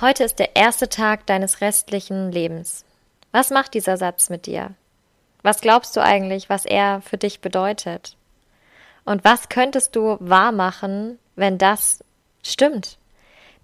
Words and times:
Heute 0.00 0.24
ist 0.24 0.40
der 0.40 0.56
erste 0.56 0.88
Tag 0.88 1.24
deines 1.26 1.60
restlichen 1.60 2.32
Lebens. 2.32 2.84
Was 3.30 3.50
macht 3.50 3.74
dieser 3.74 3.96
Satz 3.96 4.28
mit 4.28 4.46
dir? 4.46 4.72
Was 5.42 5.60
glaubst 5.60 5.96
du 5.96 6.02
eigentlich, 6.02 6.50
was 6.50 6.64
er 6.64 7.00
für 7.00 7.16
dich 7.16 7.40
bedeutet? 7.40 8.16
Und 9.04 9.22
was 9.22 9.48
könntest 9.48 9.94
du 9.94 10.16
wahrmachen, 10.18 11.20
wenn 11.36 11.58
das 11.58 12.02
stimmt? 12.42 12.98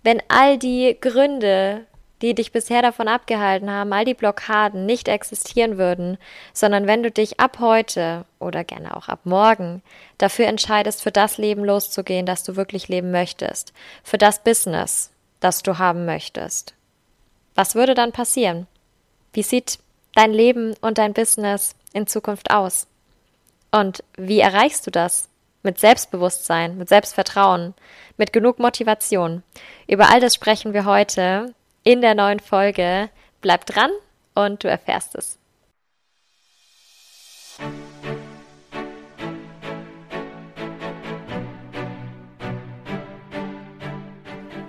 Wenn 0.04 0.22
all 0.28 0.56
die 0.56 0.96
Gründe, 1.00 1.86
die 2.22 2.36
dich 2.36 2.52
bisher 2.52 2.82
davon 2.82 3.08
abgehalten 3.08 3.68
haben, 3.68 3.92
all 3.92 4.04
die 4.04 4.14
Blockaden 4.14 4.86
nicht 4.86 5.08
existieren 5.08 5.78
würden, 5.78 6.16
sondern 6.52 6.86
wenn 6.86 7.02
du 7.02 7.10
dich 7.10 7.40
ab 7.40 7.58
heute 7.58 8.24
oder 8.38 8.62
gerne 8.62 8.96
auch 8.96 9.08
ab 9.08 9.20
morgen 9.24 9.82
dafür 10.18 10.46
entscheidest, 10.46 11.02
für 11.02 11.10
das 11.10 11.38
Leben 11.38 11.64
loszugehen, 11.64 12.24
das 12.24 12.44
du 12.44 12.54
wirklich 12.54 12.86
leben 12.86 13.10
möchtest, 13.10 13.72
für 14.04 14.18
das 14.18 14.44
Business, 14.44 15.10
das 15.40 15.62
du 15.62 15.78
haben 15.78 16.04
möchtest. 16.04 16.74
Was 17.54 17.74
würde 17.74 17.94
dann 17.94 18.12
passieren? 18.12 18.66
Wie 19.32 19.42
sieht 19.42 19.78
dein 20.14 20.32
Leben 20.32 20.74
und 20.80 20.98
dein 20.98 21.12
Business 21.12 21.74
in 21.92 22.06
Zukunft 22.06 22.50
aus? 22.50 22.86
Und 23.70 24.04
wie 24.16 24.40
erreichst 24.40 24.86
du 24.86 24.90
das? 24.90 25.28
Mit 25.62 25.78
Selbstbewusstsein, 25.78 26.78
mit 26.78 26.88
Selbstvertrauen, 26.88 27.74
mit 28.16 28.32
genug 28.32 28.58
Motivation. 28.58 29.42
Über 29.86 30.10
all 30.10 30.20
das 30.20 30.34
sprechen 30.34 30.72
wir 30.72 30.86
heute 30.86 31.54
in 31.84 32.00
der 32.00 32.14
neuen 32.14 32.40
Folge. 32.40 33.10
Bleib 33.40 33.66
dran 33.66 33.90
und 34.34 34.64
du 34.64 34.68
erfährst 34.68 35.14
es. 35.16 35.39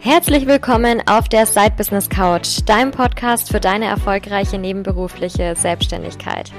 Herzlich 0.04 0.48
willkommen 0.48 1.04
auf 1.06 1.30
der 1.30 1.46
Side 1.46 1.74
Business 1.78 2.10
Couch, 2.10 2.62
deinem 2.66 2.90
Podcast 2.90 3.52
für 3.52 3.60
deine 3.60 3.86
erfolgreiche 3.86 4.58
nebenberufliche 4.58 5.56
Selbstständigkeit. 5.56 6.52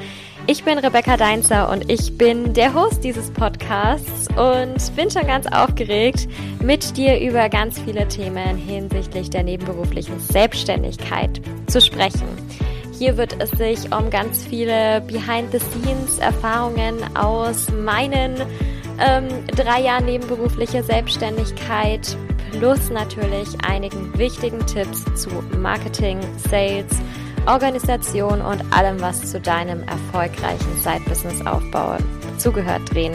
Ich 0.47 0.63
bin 0.63 0.79
Rebecca 0.79 1.17
Deinzer 1.17 1.69
und 1.69 1.91
ich 1.91 2.17
bin 2.17 2.55
der 2.55 2.73
Host 2.73 3.03
dieses 3.03 3.33
Podcasts 3.33 4.29
und 4.29 4.95
bin 4.95 5.11
schon 5.11 5.27
ganz 5.27 5.49
aufgeregt, 5.49 6.29
mit 6.63 6.97
dir 6.97 7.19
über 7.19 7.49
ganz 7.49 7.81
viele 7.81 8.07
Themen 8.07 8.57
hinsichtlich 8.57 9.29
der 9.29 9.43
nebenberuflichen 9.43 10.21
Selbstständigkeit 10.21 11.43
zu 11.67 11.81
sprechen. 11.81 12.29
Hier 12.97 13.17
wird 13.17 13.35
es 13.43 13.51
sich 13.51 13.93
um 13.93 14.09
ganz 14.11 14.45
viele 14.45 15.01
Behind-the-Scenes-Erfahrungen 15.01 16.95
aus 17.17 17.73
meinen 17.73 18.37
ähm, 19.01 19.27
drei 19.49 19.81
Jahren 19.81 20.05
nebenberuflicher 20.05 20.85
Selbstständigkeit 20.85 22.17
plus 22.53 22.91
natürlich 22.91 23.49
einigen 23.67 24.17
wichtigen 24.19 24.65
Tipps 24.67 25.05
zu 25.15 25.31
Marketing, 25.59 26.21
Sales, 26.49 26.93
Organisation 27.47 28.41
und 28.41 28.63
allem, 28.73 29.01
was 29.01 29.31
zu 29.31 29.41
deinem 29.41 29.83
erfolgreichen 29.85 30.77
Side-Business-Aufbau 30.79 31.97
zugehört, 32.39 32.83
drehen. 32.93 33.15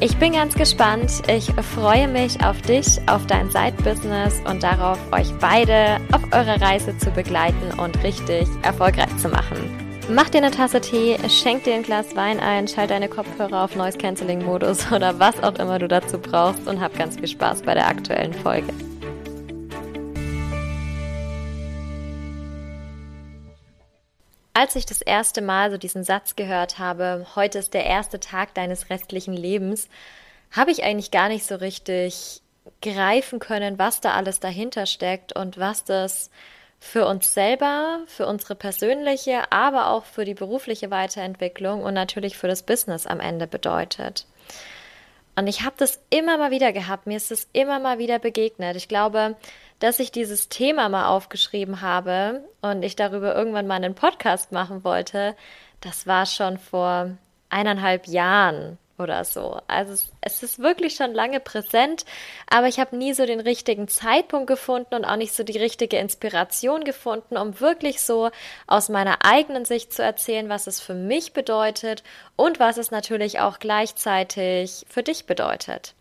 Ich 0.00 0.16
bin 0.16 0.32
ganz 0.32 0.54
gespannt. 0.54 1.22
Ich 1.28 1.52
freue 1.76 2.08
mich 2.08 2.44
auf 2.44 2.60
dich, 2.62 3.00
auf 3.06 3.24
dein 3.26 3.48
Side-Business 3.50 4.42
und 4.50 4.62
darauf, 4.62 4.98
euch 5.12 5.32
beide 5.38 5.98
auf 6.10 6.22
eurer 6.32 6.60
Reise 6.60 6.96
zu 6.98 7.10
begleiten 7.12 7.78
und 7.78 8.02
richtig 8.02 8.48
erfolgreich 8.62 9.16
zu 9.18 9.28
machen. 9.28 9.81
Mach 10.14 10.28
dir 10.28 10.38
eine 10.38 10.50
Tasse 10.50 10.82
Tee, 10.82 11.16
schenk 11.30 11.64
dir 11.64 11.72
ein 11.72 11.82
Glas 11.82 12.14
Wein 12.14 12.38
ein, 12.38 12.68
schalt 12.68 12.90
deine 12.90 13.08
Kopfhörer 13.08 13.64
auf 13.64 13.76
Noise 13.76 13.96
Cancelling 13.96 14.44
Modus 14.44 14.92
oder 14.92 15.18
was 15.18 15.42
auch 15.42 15.54
immer 15.54 15.78
du 15.78 15.88
dazu 15.88 16.18
brauchst 16.18 16.68
und 16.68 16.82
hab 16.82 16.94
ganz 16.98 17.16
viel 17.16 17.28
Spaß 17.28 17.62
bei 17.62 17.72
der 17.72 17.86
aktuellen 17.86 18.34
Folge. 18.34 18.74
Als 24.52 24.76
ich 24.76 24.84
das 24.84 25.00
erste 25.00 25.40
Mal 25.40 25.70
so 25.70 25.78
diesen 25.78 26.04
Satz 26.04 26.36
gehört 26.36 26.78
habe, 26.78 27.24
heute 27.34 27.58
ist 27.58 27.72
der 27.72 27.86
erste 27.86 28.20
Tag 28.20 28.52
deines 28.52 28.90
restlichen 28.90 29.32
Lebens, 29.32 29.88
habe 30.50 30.72
ich 30.72 30.84
eigentlich 30.84 31.10
gar 31.10 31.28
nicht 31.28 31.46
so 31.46 31.54
richtig 31.54 32.42
greifen 32.82 33.38
können, 33.38 33.78
was 33.78 34.02
da 34.02 34.12
alles 34.12 34.40
dahinter 34.40 34.84
steckt 34.84 35.34
und 35.34 35.56
was 35.56 35.84
das 35.84 36.28
für 36.82 37.06
uns 37.06 37.32
selber, 37.32 38.00
für 38.06 38.26
unsere 38.26 38.56
persönliche, 38.56 39.52
aber 39.52 39.86
auch 39.86 40.04
für 40.04 40.24
die 40.24 40.34
berufliche 40.34 40.90
Weiterentwicklung 40.90 41.84
und 41.84 41.94
natürlich 41.94 42.36
für 42.36 42.48
das 42.48 42.64
Business 42.64 43.06
am 43.06 43.20
Ende 43.20 43.46
bedeutet. 43.46 44.26
Und 45.36 45.46
ich 45.46 45.62
habe 45.62 45.76
das 45.78 46.02
immer 46.10 46.38
mal 46.38 46.50
wieder 46.50 46.72
gehabt, 46.72 47.06
mir 47.06 47.16
ist 47.16 47.30
es 47.30 47.48
immer 47.52 47.78
mal 47.78 48.00
wieder 48.00 48.18
begegnet. 48.18 48.74
Ich 48.74 48.88
glaube, 48.88 49.36
dass 49.78 50.00
ich 50.00 50.10
dieses 50.10 50.48
Thema 50.48 50.88
mal 50.88 51.06
aufgeschrieben 51.06 51.82
habe 51.82 52.42
und 52.62 52.82
ich 52.82 52.96
darüber 52.96 53.32
irgendwann 53.32 53.68
mal 53.68 53.76
einen 53.76 53.94
Podcast 53.94 54.50
machen 54.50 54.82
wollte, 54.82 55.36
das 55.80 56.08
war 56.08 56.26
schon 56.26 56.58
vor 56.58 57.16
eineinhalb 57.48 58.08
Jahren 58.08 58.76
oder 59.02 59.24
so. 59.24 59.60
Also 59.66 59.92
es, 59.92 60.12
es 60.20 60.42
ist 60.42 60.58
wirklich 60.58 60.94
schon 60.94 61.12
lange 61.12 61.40
präsent, 61.40 62.04
aber 62.48 62.68
ich 62.68 62.80
habe 62.80 62.96
nie 62.96 63.12
so 63.12 63.26
den 63.26 63.40
richtigen 63.40 63.88
Zeitpunkt 63.88 64.46
gefunden 64.46 64.94
und 64.94 65.04
auch 65.04 65.16
nicht 65.16 65.34
so 65.34 65.42
die 65.42 65.58
richtige 65.58 65.98
Inspiration 65.98 66.84
gefunden, 66.84 67.36
um 67.36 67.60
wirklich 67.60 68.00
so 68.00 68.30
aus 68.66 68.88
meiner 68.88 69.24
eigenen 69.24 69.64
Sicht 69.64 69.92
zu 69.92 70.02
erzählen, 70.02 70.48
was 70.48 70.66
es 70.66 70.80
für 70.80 70.94
mich 70.94 71.32
bedeutet 71.32 72.02
und 72.36 72.60
was 72.60 72.78
es 72.78 72.90
natürlich 72.90 73.40
auch 73.40 73.58
gleichzeitig 73.58 74.86
für 74.88 75.02
dich 75.02 75.26
bedeutet. 75.26 75.94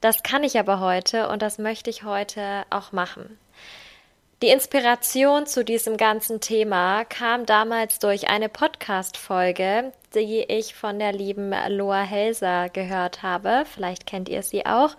Das 0.00 0.22
kann 0.22 0.44
ich 0.44 0.58
aber 0.58 0.80
heute 0.80 1.28
und 1.28 1.42
das 1.42 1.58
möchte 1.58 1.90
ich 1.90 2.04
heute 2.04 2.64
auch 2.70 2.92
machen. 2.92 3.38
Die 4.40 4.50
Inspiration 4.50 5.46
zu 5.46 5.64
diesem 5.64 5.96
ganzen 5.96 6.40
Thema 6.40 7.04
kam 7.04 7.44
damals 7.44 7.98
durch 7.98 8.28
eine 8.28 8.48
Podcast-Folge, 8.48 9.92
die 10.14 10.44
ich 10.44 10.76
von 10.76 11.00
der 11.00 11.12
lieben 11.12 11.52
Loa 11.70 12.02
Helser 12.02 12.68
gehört 12.68 13.24
habe. 13.24 13.64
Vielleicht 13.68 14.06
kennt 14.06 14.28
ihr 14.28 14.44
sie 14.44 14.64
auch 14.64 14.96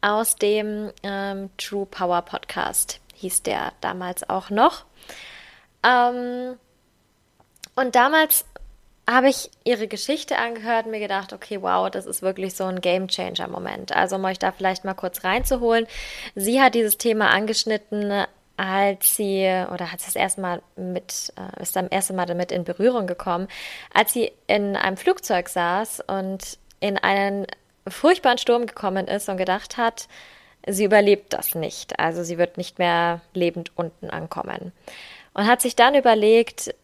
aus 0.00 0.34
dem 0.34 0.90
ähm, 1.04 1.50
True 1.58 1.86
Power 1.86 2.22
Podcast, 2.22 2.98
hieß 3.14 3.44
der 3.44 3.72
damals 3.80 4.28
auch 4.28 4.50
noch. 4.50 4.84
Ähm, 5.84 6.56
und 7.76 7.94
damals 7.94 8.44
habe 9.08 9.28
ich 9.28 9.48
ihre 9.62 9.86
Geschichte 9.86 10.38
angehört 10.38 10.86
und 10.86 10.90
mir 10.90 10.98
gedacht, 10.98 11.32
okay, 11.32 11.62
wow, 11.62 11.88
das 11.88 12.04
ist 12.04 12.20
wirklich 12.20 12.56
so 12.56 12.64
ein 12.64 12.80
Game 12.80 13.06
Changer 13.06 13.46
Moment. 13.46 13.92
Also 13.94 14.16
um 14.16 14.24
euch 14.24 14.40
da 14.40 14.50
vielleicht 14.50 14.84
mal 14.84 14.94
kurz 14.94 15.22
reinzuholen. 15.22 15.86
Sie 16.34 16.60
hat 16.60 16.74
dieses 16.74 16.98
Thema 16.98 17.30
angeschnitten, 17.30 18.26
als 18.56 19.16
sie 19.16 19.42
oder 19.72 19.92
hat 19.92 20.00
sie 20.00 20.06
das 20.06 20.16
erste 20.16 20.40
Mal 20.40 20.62
mit 20.76 21.32
äh, 21.36 21.62
ist 21.62 21.76
am 21.76 21.88
ersten 21.88 22.16
Mal 22.16 22.26
damit 22.26 22.52
in 22.52 22.64
Berührung 22.64 23.06
gekommen, 23.06 23.48
als 23.92 24.12
sie 24.12 24.32
in 24.46 24.76
einem 24.76 24.96
Flugzeug 24.96 25.48
saß 25.48 26.04
und 26.06 26.58
in 26.80 26.98
einen 26.98 27.46
furchtbaren 27.88 28.38
Sturm 28.38 28.66
gekommen 28.66 29.08
ist 29.08 29.28
und 29.28 29.36
gedacht 29.36 29.76
hat, 29.76 30.08
sie 30.66 30.84
überlebt 30.84 31.32
das 31.32 31.54
nicht. 31.54 31.98
Also 31.98 32.22
sie 32.22 32.38
wird 32.38 32.56
nicht 32.56 32.78
mehr 32.78 33.20
lebend 33.34 33.72
unten 33.76 34.10
ankommen. 34.10 34.72
Und 35.34 35.46
hat 35.46 35.62
sich 35.62 35.76
dann 35.76 35.94
überlegt, 35.94 36.74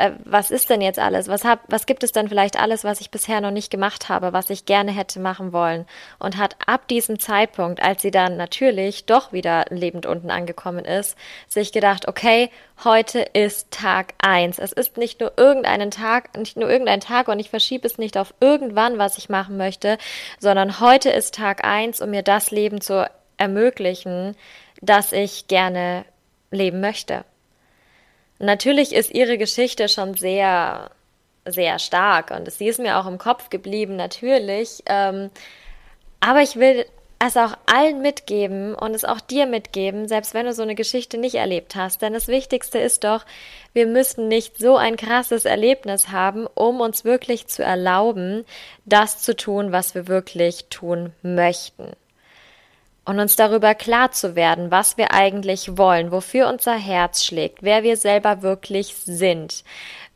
äh, 0.00 0.12
was 0.24 0.50
ist 0.50 0.70
denn 0.70 0.80
jetzt 0.80 0.98
alles? 0.98 1.28
Was, 1.28 1.44
hab, 1.44 1.60
was 1.68 1.86
gibt 1.86 2.02
es 2.02 2.12
denn 2.12 2.28
vielleicht 2.28 2.58
alles, 2.58 2.84
was 2.84 3.00
ich 3.00 3.10
bisher 3.10 3.40
noch 3.40 3.50
nicht 3.50 3.70
gemacht 3.70 4.08
habe, 4.08 4.32
was 4.32 4.50
ich 4.50 4.64
gerne 4.64 4.90
hätte 4.92 5.20
machen 5.20 5.52
wollen? 5.52 5.86
Und 6.18 6.36
hat 6.36 6.56
ab 6.66 6.88
diesem 6.88 7.18
Zeitpunkt, 7.18 7.82
als 7.82 8.02
sie 8.02 8.10
dann 8.10 8.36
natürlich 8.36 9.06
doch 9.06 9.32
wieder 9.32 9.66
lebend 9.70 10.06
unten 10.06 10.30
angekommen 10.30 10.84
ist, 10.84 11.16
sich 11.48 11.72
gedacht, 11.72 12.08
okay, 12.08 12.50
heute 12.84 13.20
ist 13.20 13.70
Tag 13.70 14.14
eins. 14.18 14.58
Es 14.58 14.72
ist 14.72 14.96
nicht 14.96 15.20
nur 15.20 15.32
irgendeinen 15.36 15.90
Tag, 15.90 16.36
nicht 16.36 16.56
nur 16.56 16.70
irgendein 16.70 17.00
Tag 17.00 17.28
und 17.28 17.38
ich 17.38 17.50
verschiebe 17.50 17.86
es 17.86 17.98
nicht 17.98 18.16
auf 18.16 18.34
irgendwann, 18.40 18.98
was 18.98 19.18
ich 19.18 19.28
machen 19.28 19.56
möchte, 19.56 19.98
sondern 20.38 20.80
heute 20.80 21.10
ist 21.10 21.34
Tag 21.34 21.64
eins, 21.64 22.00
um 22.00 22.10
mir 22.10 22.22
das 22.22 22.50
Leben 22.50 22.80
zu 22.80 23.08
ermöglichen, 23.36 24.36
das 24.80 25.12
ich 25.12 25.46
gerne 25.48 26.04
leben 26.50 26.80
möchte. 26.80 27.24
Natürlich 28.40 28.94
ist 28.94 29.12
ihre 29.12 29.36
Geschichte 29.36 29.90
schon 29.90 30.14
sehr, 30.14 30.90
sehr 31.44 31.78
stark 31.78 32.30
und 32.30 32.50
sie 32.50 32.68
ist 32.68 32.80
mir 32.80 32.98
auch 32.98 33.06
im 33.06 33.18
Kopf 33.18 33.50
geblieben, 33.50 33.96
natürlich. 33.96 34.82
Ähm, 34.86 35.30
aber 36.20 36.40
ich 36.40 36.56
will 36.56 36.86
es 37.18 37.36
auch 37.36 37.54
allen 37.66 38.00
mitgeben 38.00 38.74
und 38.74 38.94
es 38.94 39.04
auch 39.04 39.20
dir 39.20 39.44
mitgeben, 39.44 40.08
selbst 40.08 40.32
wenn 40.32 40.46
du 40.46 40.54
so 40.54 40.62
eine 40.62 40.74
Geschichte 40.74 41.18
nicht 41.18 41.34
erlebt 41.34 41.76
hast. 41.76 42.00
Denn 42.00 42.14
das 42.14 42.28
Wichtigste 42.28 42.78
ist 42.78 43.04
doch, 43.04 43.26
wir 43.74 43.86
müssen 43.86 44.28
nicht 44.28 44.56
so 44.56 44.78
ein 44.78 44.96
krasses 44.96 45.44
Erlebnis 45.44 46.08
haben, 46.08 46.46
um 46.46 46.80
uns 46.80 47.04
wirklich 47.04 47.46
zu 47.46 47.62
erlauben, 47.62 48.46
das 48.86 49.20
zu 49.20 49.36
tun, 49.36 49.70
was 49.70 49.94
wir 49.94 50.08
wirklich 50.08 50.64
tun 50.70 51.12
möchten 51.22 51.92
und 53.04 53.18
uns 53.18 53.36
darüber 53.36 53.74
klar 53.74 54.12
zu 54.12 54.36
werden, 54.36 54.70
was 54.70 54.96
wir 54.96 55.12
eigentlich 55.12 55.76
wollen, 55.76 56.12
wofür 56.12 56.48
unser 56.48 56.74
Herz 56.74 57.24
schlägt, 57.24 57.62
wer 57.62 57.82
wir 57.82 57.96
selber 57.96 58.42
wirklich 58.42 58.94
sind, 58.96 59.64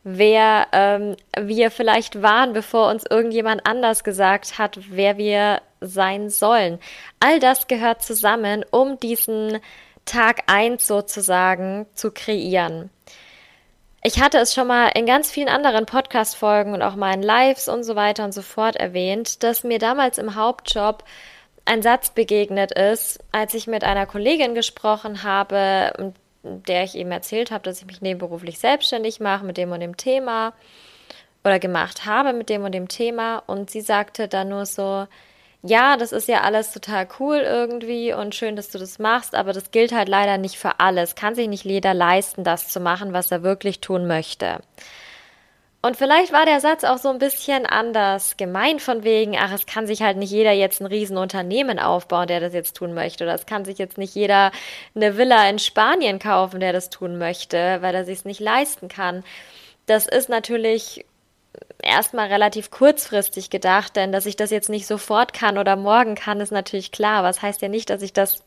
wer 0.03 0.67
ähm, 0.73 1.17
wir 1.39 1.71
vielleicht 1.71 2.23
waren, 2.23 2.53
bevor 2.53 2.91
uns 2.91 3.05
irgendjemand 3.09 3.67
anders 3.67 4.05
gesagt 4.05 4.59
hat, 4.59 4.79
wer 4.91 5.17
wir 5.17 5.63
sein 5.81 6.31
sollen. 6.31 6.79
All 7.21 7.41
das 7.41 7.67
gehört 7.67 8.03
zusammen, 8.03 8.65
um 8.71 9.01
diesen 9.01 9.61
Tag 10.05 10.43
eins 10.47 10.87
sozusagen 10.87 11.87
zu 11.95 12.11
kreieren. 12.11 12.91
Ich 14.03 14.21
hatte 14.21 14.37
es 14.37 14.53
schon 14.53 14.67
mal 14.67 14.89
in 14.89 15.07
ganz 15.07 15.31
vielen 15.31 15.49
anderen 15.49 15.87
Podcast-Folgen 15.87 16.75
und 16.75 16.83
auch 16.83 16.95
in 16.95 17.23
Lives 17.23 17.69
und 17.69 17.85
so 17.85 17.97
weiter 17.97 18.25
und 18.25 18.33
so 18.33 18.43
fort 18.43 18.77
erwähnt, 18.77 19.43
dass 19.43 19.65
mir 19.65 19.79
damals 19.79 20.19
im 20.19 20.35
Hauptjob 20.35 21.05
ein 21.65 21.83
Satz 21.83 22.11
begegnet 22.11 22.73
ist, 22.73 23.21
als 23.33 23.55
ich 23.55 23.67
mit 23.67 23.85
einer 23.85 24.07
Kollegin 24.07 24.55
gesprochen 24.55 25.23
habe, 25.23 26.13
der 26.43 26.85
ich 26.85 26.95
eben 26.95 27.11
erzählt 27.11 27.51
habe, 27.51 27.65
dass 27.65 27.81
ich 27.81 27.87
mich 27.87 28.03
nebenberuflich 28.03 28.59
selbstständig 28.59 29.21
mache 29.21 29.45
mit 29.45 29.57
dem 29.57 29.73
und 29.73 29.81
dem 29.81 29.97
Thema 29.97 30.53
oder 31.43 31.59
gemacht 31.59 32.07
habe 32.07 32.33
mit 32.33 32.49
dem 32.49 32.65
und 32.65 32.73
dem 32.73 32.89
Thema. 32.89 33.43
Und 33.47 33.71
sie 33.71 33.81
sagte 33.81 34.29
dann 34.29 34.49
nur 34.51 34.67
so, 34.67 35.07
ja, 35.63 35.97
das 35.97 36.13
ist 36.13 36.29
ja 36.29 36.43
alles 36.43 36.73
total 36.73 37.09
cool 37.19 37.39
irgendwie 37.39 38.13
und 38.13 38.35
schön, 38.35 38.57
dass 38.57 38.69
du 38.69 38.79
das 38.79 38.99
machst, 38.99 39.35
aber 39.35 39.55
das 39.55 39.71
gilt 39.71 39.93
halt 39.93 40.09
leider 40.09 40.37
nicht 40.37 40.59
für 40.59 40.81
alles. 40.81 41.15
Kann 41.15 41.35
sich 41.35 41.49
nicht 41.49 41.65
jeder 41.65 41.95
leisten, 41.95 42.45
das 42.45 42.69
zu 42.69 42.81
machen, 42.81 43.15
was 43.15 43.31
er 43.31 43.43
wirklich 43.43 43.81
tun 43.81 44.07
möchte. 44.07 44.61
Und 45.85 45.99
vielleicht 45.99 46.33
war 46.33 46.47
der 46.47 46.61
Satz 46.61 46.83
auch 46.83 46.97
so 46.97 47.11
ein 47.11 47.19
bisschen 47.19 47.67
anders 47.67 48.39
gemeint 48.39 48.81
von 48.81 49.05
wegen, 49.05 49.37
ach, 49.37 49.53
es 49.53 49.67
kann 49.67 49.87
sich 49.87 50.01
halt 50.01 50.17
nicht 50.17 50.31
jeder 50.31 50.53
jetzt 50.53 50.81
ein 50.81 50.87
Riesenunternehmen 50.87 51.79
aufbauen, 51.79 52.27
der 52.27 52.41
das 52.41 52.55
jetzt 52.55 52.75
tun 52.75 52.95
möchte. 52.95 53.25
Oder 53.25 53.35
es 53.35 53.45
kann 53.45 53.67
sich 53.67 53.77
jetzt 53.77 53.99
nicht 53.99 54.15
jeder 54.15 54.51
eine 54.95 55.19
Villa 55.19 55.47
in 55.47 55.59
Spanien 55.59 56.19
kaufen, 56.19 56.59
der 56.61 56.73
das 56.73 56.89
tun 56.89 57.19
möchte, 57.19 57.83
weil 57.83 57.95
er 57.95 58.07
sich 58.07 58.21
es 58.21 58.25
nicht 58.25 58.41
leisten 58.41 58.89
kann. 58.89 59.25
Das 59.85 60.07
ist 60.07 60.31
natürlich 60.31 61.05
erstmal 61.83 62.29
relativ 62.29 62.71
kurzfristig 62.71 63.51
gedacht, 63.51 63.95
denn 63.95 64.11
dass 64.11 64.25
ich 64.25 64.37
das 64.37 64.51
jetzt 64.51 64.71
nicht 64.71 64.87
sofort 64.87 65.35
kann 65.35 65.59
oder 65.59 65.77
morgen 65.77 66.15
kann, 66.15 66.41
ist 66.41 66.51
natürlich 66.51 66.93
klar. 66.93 67.25
Was 67.25 67.43
heißt 67.43 67.61
ja 67.61 67.69
nicht, 67.69 67.91
dass 67.91 68.01
ich 68.01 68.15
das 68.15 68.43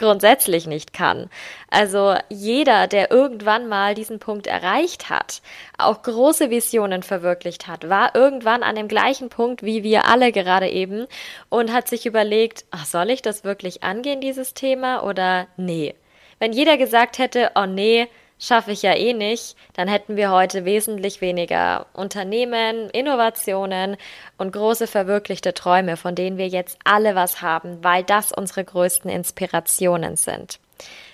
grundsätzlich 0.00 0.66
nicht 0.66 0.92
kann. 0.92 1.30
Also 1.70 2.16
jeder, 2.28 2.88
der 2.88 3.12
irgendwann 3.12 3.68
mal 3.68 3.94
diesen 3.94 4.18
Punkt 4.18 4.48
erreicht 4.48 5.10
hat, 5.10 5.42
auch 5.78 6.02
große 6.02 6.50
Visionen 6.50 7.04
verwirklicht 7.04 7.68
hat, 7.68 7.88
war 7.88 8.16
irgendwann 8.16 8.64
an 8.64 8.74
dem 8.74 8.88
gleichen 8.88 9.28
Punkt 9.28 9.62
wie 9.62 9.84
wir 9.84 10.06
alle 10.06 10.32
gerade 10.32 10.68
eben 10.68 11.06
und 11.48 11.72
hat 11.72 11.86
sich 11.86 12.06
überlegt, 12.06 12.64
ach, 12.72 12.86
soll 12.86 13.10
ich 13.10 13.22
das 13.22 13.44
wirklich 13.44 13.84
angehen, 13.84 14.20
dieses 14.20 14.54
Thema 14.54 15.04
oder 15.04 15.46
nee? 15.56 15.94
Wenn 16.40 16.52
jeder 16.52 16.78
gesagt 16.78 17.18
hätte, 17.18 17.52
oh 17.54 17.66
nee, 17.66 18.08
schaffe 18.40 18.72
ich 18.72 18.82
ja 18.82 18.96
eh 18.96 19.12
nicht, 19.12 19.54
dann 19.74 19.86
hätten 19.86 20.16
wir 20.16 20.32
heute 20.32 20.64
wesentlich 20.64 21.20
weniger 21.20 21.86
Unternehmen, 21.92 22.90
Innovationen 22.90 23.96
und 24.38 24.52
große 24.52 24.88
verwirklichte 24.88 25.54
Träume, 25.54 25.96
von 25.96 26.16
denen 26.16 26.38
wir 26.38 26.48
jetzt 26.48 26.78
alle 26.82 27.14
was 27.14 27.42
haben, 27.42 27.84
weil 27.84 28.02
das 28.02 28.32
unsere 28.32 28.64
größten 28.64 29.10
Inspirationen 29.10 30.16
sind. 30.16 30.58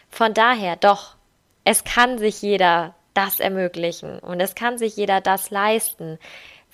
Von 0.08 0.32
daher 0.32 0.76
doch, 0.76 1.17
es 1.64 1.84
kann 1.84 2.17
sich 2.19 2.40
jeder 2.40 2.94
das 3.12 3.40
ermöglichen 3.40 4.19
und 4.20 4.40
es 4.40 4.55
kann 4.55 4.78
sich 4.78 4.96
jeder 4.96 5.20
das 5.20 5.50
leisten. 5.50 6.19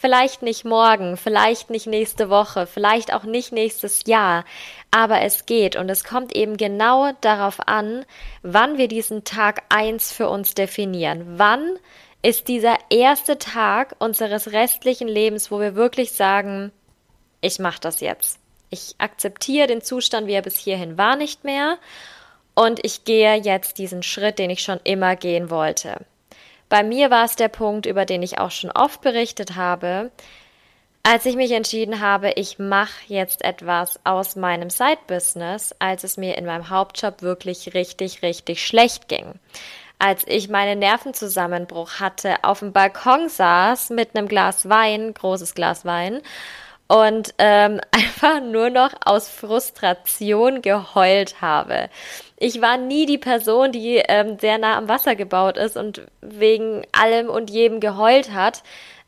Vielleicht 0.03 0.43
nicht 0.43 0.65
morgen, 0.65 1.17
vielleicht 1.17 1.71
nicht 1.71 1.87
nächste 1.87 2.29
Woche, 2.29 2.67
vielleicht 2.67 3.15
auch 3.15 3.23
nicht 3.23 3.53
nächstes 3.53 4.01
Jahr, 4.05 4.45
aber 4.91 5.21
es 5.21 5.47
geht 5.47 5.77
und 5.77 5.89
es 5.89 6.03
kommt 6.03 6.35
eben 6.35 6.57
genau 6.57 7.13
darauf 7.21 7.69
an, 7.69 8.05
wann 8.43 8.79
wir 8.79 8.89
diesen 8.89 9.23
Tag 9.23 9.63
eins 9.69 10.11
für 10.11 10.29
uns 10.29 10.55
definieren. 10.55 11.35
Wann 11.39 11.79
ist 12.21 12.49
dieser 12.49 12.79
erste 12.91 13.39
Tag 13.39 13.95
unseres 14.01 14.51
restlichen 14.51 15.07
Lebens, 15.07 15.53
wo 15.53 15.61
wir 15.61 15.77
wirklich 15.77 16.11
sagen, 16.11 16.73
ich 17.41 17.61
mache 17.61 17.79
das 17.81 18.01
jetzt. 18.01 18.41
Ich 18.71 18.97
akzeptiere 18.99 19.69
den 19.69 19.83
Zustand, 19.83 20.27
wie 20.27 20.35
er 20.35 20.43
bis 20.43 20.57
hierhin 20.57 20.99
war, 20.99 21.15
nicht 21.15 21.45
mehr 21.45 21.79
und 22.57 22.85
ich 22.85 23.05
gehe 23.05 23.37
jetzt 23.37 23.79
diesen 23.79 24.03
Schritt, 24.03 24.41
den 24.41 24.51
ich 24.51 24.65
schon 24.65 24.81
immer 24.83 25.15
gehen 25.15 25.49
wollte. 25.49 26.05
Bei 26.73 26.83
mir 26.83 27.11
war 27.11 27.27
es 27.27 27.37
der 27.37 27.49
Punkt, 27.49 27.85
über 27.85 28.07
den 28.07 28.23
ich 28.23 28.39
auch 28.39 28.51
schon 28.51 28.71
oft 28.71 29.03
berichtet 29.03 29.57
habe, 29.57 30.11
als 31.03 31.27
ich 31.27 31.37
mich 31.37 31.53
entschieden 31.53 32.01
habe, 32.01 32.33
ich 32.37 32.59
mache 32.59 32.95
jetzt 33.09 33.45
etwas 33.45 34.01
aus 34.05 34.37
meinem 34.37 34.71
Side-Business, 34.71 35.75
als 35.81 36.03
es 36.03 36.17
mir 36.17 36.39
in 36.39 36.47
meinem 36.47 36.71
Hauptjob 36.71 37.21
wirklich 37.21 37.75
richtig, 37.75 38.23
richtig 38.23 38.67
schlecht 38.67 39.09
ging. 39.09 39.35
Als 39.99 40.23
ich 40.27 40.49
meinen 40.49 40.79
Nervenzusammenbruch 40.79 42.01
hatte, 42.01 42.43
auf 42.43 42.61
dem 42.61 42.73
Balkon 42.73 43.29
saß 43.29 43.91
mit 43.91 44.17
einem 44.17 44.27
Glas 44.27 44.67
Wein, 44.67 45.13
großes 45.13 45.55
Glas 45.55 45.85
Wein, 45.85 46.23
und 46.93 47.35
ähm, 47.39 47.81
einfach 47.91 48.41
nur 48.41 48.71
noch 48.71 48.93
aus 49.05 49.29
Frustration 49.29 50.63
geheult 50.63 51.41
habe 51.41 51.89
ich 52.43 52.61
war 52.61 52.77
nie 52.77 53.07
die 53.07 53.19
Person, 53.19 53.71
die 53.71 54.03
ähm, 54.09 54.37
sehr 54.41 54.59
nah 54.59 54.77
am 54.77 54.89
Wasser 54.89 55.15
gebaut 55.15 55.57
ist 55.57 55.77
und 55.77 56.03
wegen 56.21 56.85
allem 56.91 57.29
und 57.29 57.51
jedem 57.51 57.79
geheult 57.79 58.33
hat. 58.33 58.65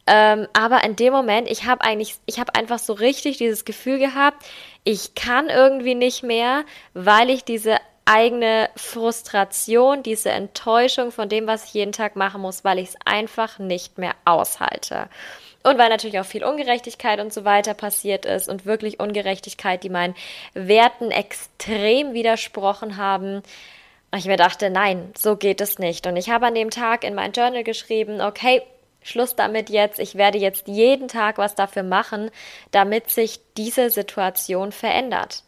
Ähm, 0.07 0.47
aber 0.53 0.85
in 0.85 0.95
dem 0.95 1.13
Moment, 1.13 1.51
ich 1.51 1.65
habe 1.65 1.83
eigentlich, 1.83 2.15
ich 2.27 2.39
habe 2.39 2.55
einfach 2.55 2.79
so 2.79 2.93
richtig 2.93 3.39
dieses 3.39 3.65
Gefühl 3.65 3.99
gehabt, 3.99 4.45
ich 4.85 5.17
kann 5.17 5.49
irgendwie 5.49 5.97
nicht 5.97 6.23
mehr, 6.23 6.65
weil 6.93 7.29
ich 7.29 7.43
diese 7.43 7.79
eigene 8.05 8.69
Frustration, 8.77 10.05
diese 10.05 10.31
Enttäuschung 10.31 11.11
von 11.11 11.29
dem, 11.29 11.49
was 11.49 11.65
ich 11.65 11.75
jeden 11.75 11.93
Tag 11.93 12.15
machen 12.15 12.43
muss, 12.43 12.63
weil 12.63 12.79
ich 12.79 12.91
es 12.91 12.97
einfach 13.05 13.59
nicht 13.59 13.99
mehr 13.99 14.15
aushalte. 14.25 15.09
Und 15.65 15.79
weil 15.79 15.89
natürlich 15.89 16.21
auch 16.21 16.27
viel 16.27 16.45
Ungerechtigkeit 16.45 17.21
und 17.21 17.33
so 17.33 17.47
weiter 17.47 17.73
passiert 17.73 18.27
ist 18.27 18.51
und 18.51 18.67
wirklich 18.67 19.01
Ungerechtigkeit, 19.01 19.83
die 19.83 19.89
meinen 19.89 20.15
Werten 20.53 21.11
extrem 21.11 22.13
widersprochen 22.13 22.99
haben. 22.99 23.37
Und 24.11 24.19
ich 24.19 24.27
mir 24.27 24.37
dachte, 24.37 24.69
nein, 24.69 25.11
so 25.17 25.37
geht 25.37 25.63
es 25.63 25.79
nicht. 25.79 26.07
Und 26.07 26.17
ich 26.17 26.29
habe 26.29 26.47
an 26.47 26.55
dem 26.55 26.69
Tag 26.69 27.03
in 27.03 27.15
mein 27.15 27.33
Journal 27.33 27.65
geschrieben, 27.65 28.21
okay, 28.21 28.63
Schluss 29.03 29.37
damit 29.37 29.71
jetzt. 29.71 29.99
Ich 29.99 30.17
werde 30.17 30.39
jetzt 30.39 30.69
jeden 30.69 31.09
Tag 31.09 31.39
was 31.39 31.55
dafür 31.55 31.83
machen, 31.83 32.31
damit 32.71 33.11
sich 33.11 33.41
diese 33.57 33.89
Situation 33.89 34.71
verändert. 34.71 35.45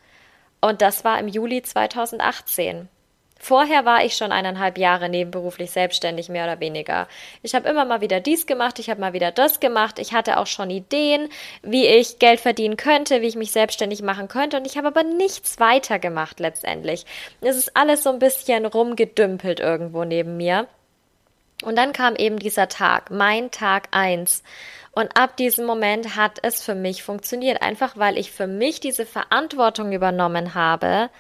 Und 0.63 0.81
das 0.81 1.05
war 1.05 1.19
im 1.19 1.29
Juli 1.29 1.63
2018. 1.63 2.89
Vorher 3.39 3.85
war 3.85 4.05
ich 4.05 4.17
schon 4.17 4.33
eineinhalb 4.33 4.79
Jahre 4.79 5.09
nebenberuflich 5.09 5.71
selbstständig, 5.71 6.29
mehr 6.29 6.45
oder 6.45 6.59
weniger. 6.59 7.07
Ich 7.43 7.55
habe 7.55 7.69
immer 7.69 7.85
mal 7.85 8.01
wieder 8.01 8.19
dies 8.19 8.47
gemacht, 8.47 8.79
ich 8.79 8.89
habe 8.91 9.01
mal 9.01 9.13
wieder 9.13 9.31
das 9.31 9.61
gemacht. 9.61 9.99
Ich 9.99 10.13
hatte 10.13 10.39
auch 10.39 10.47
schon 10.47 10.71
Ideen, 10.71 11.29
wie 11.63 11.87
ich 11.87 12.19
Geld 12.19 12.41
verdienen 12.41 12.77
könnte, 12.77 13.23
wie 13.23 13.27
ich 13.27 13.37
mich 13.37 13.53
selbstständig 13.53 14.03
machen 14.03 14.29
könnte. 14.29 14.57
Und 14.57 14.67
ich 14.67 14.77
habe 14.77 14.89
aber 14.89 15.03
nichts 15.03 15.61
weiter 15.61 15.99
gemacht 15.99 16.41
letztendlich. 16.41 17.05
Es 17.41 17.57
ist 17.57 17.77
alles 17.77 18.03
so 18.03 18.11
ein 18.11 18.19
bisschen 18.19 18.65
rumgedümpelt 18.65 19.61
irgendwo 19.61 20.05
neben 20.05 20.37
mir. 20.37 20.67
Und 21.63 21.77
dann 21.77 21.93
kam 21.93 22.17
eben 22.17 22.39
dieser 22.39 22.69
Tag, 22.69 23.11
mein 23.11 23.51
Tag 23.51 23.89
eins. 23.91 24.43
Und 24.93 25.17
ab 25.17 25.37
diesem 25.37 25.67
Moment 25.67 26.17
hat 26.17 26.39
es 26.43 26.63
für 26.63 26.75
mich 26.75 27.03
funktioniert, 27.03 27.61
einfach 27.61 27.97
weil 27.97 28.17
ich 28.17 28.33
für 28.33 28.47
mich 28.47 28.81
diese 28.81 29.05
Verantwortung 29.05 29.93
übernommen 29.93 30.55
habe, 30.55 31.11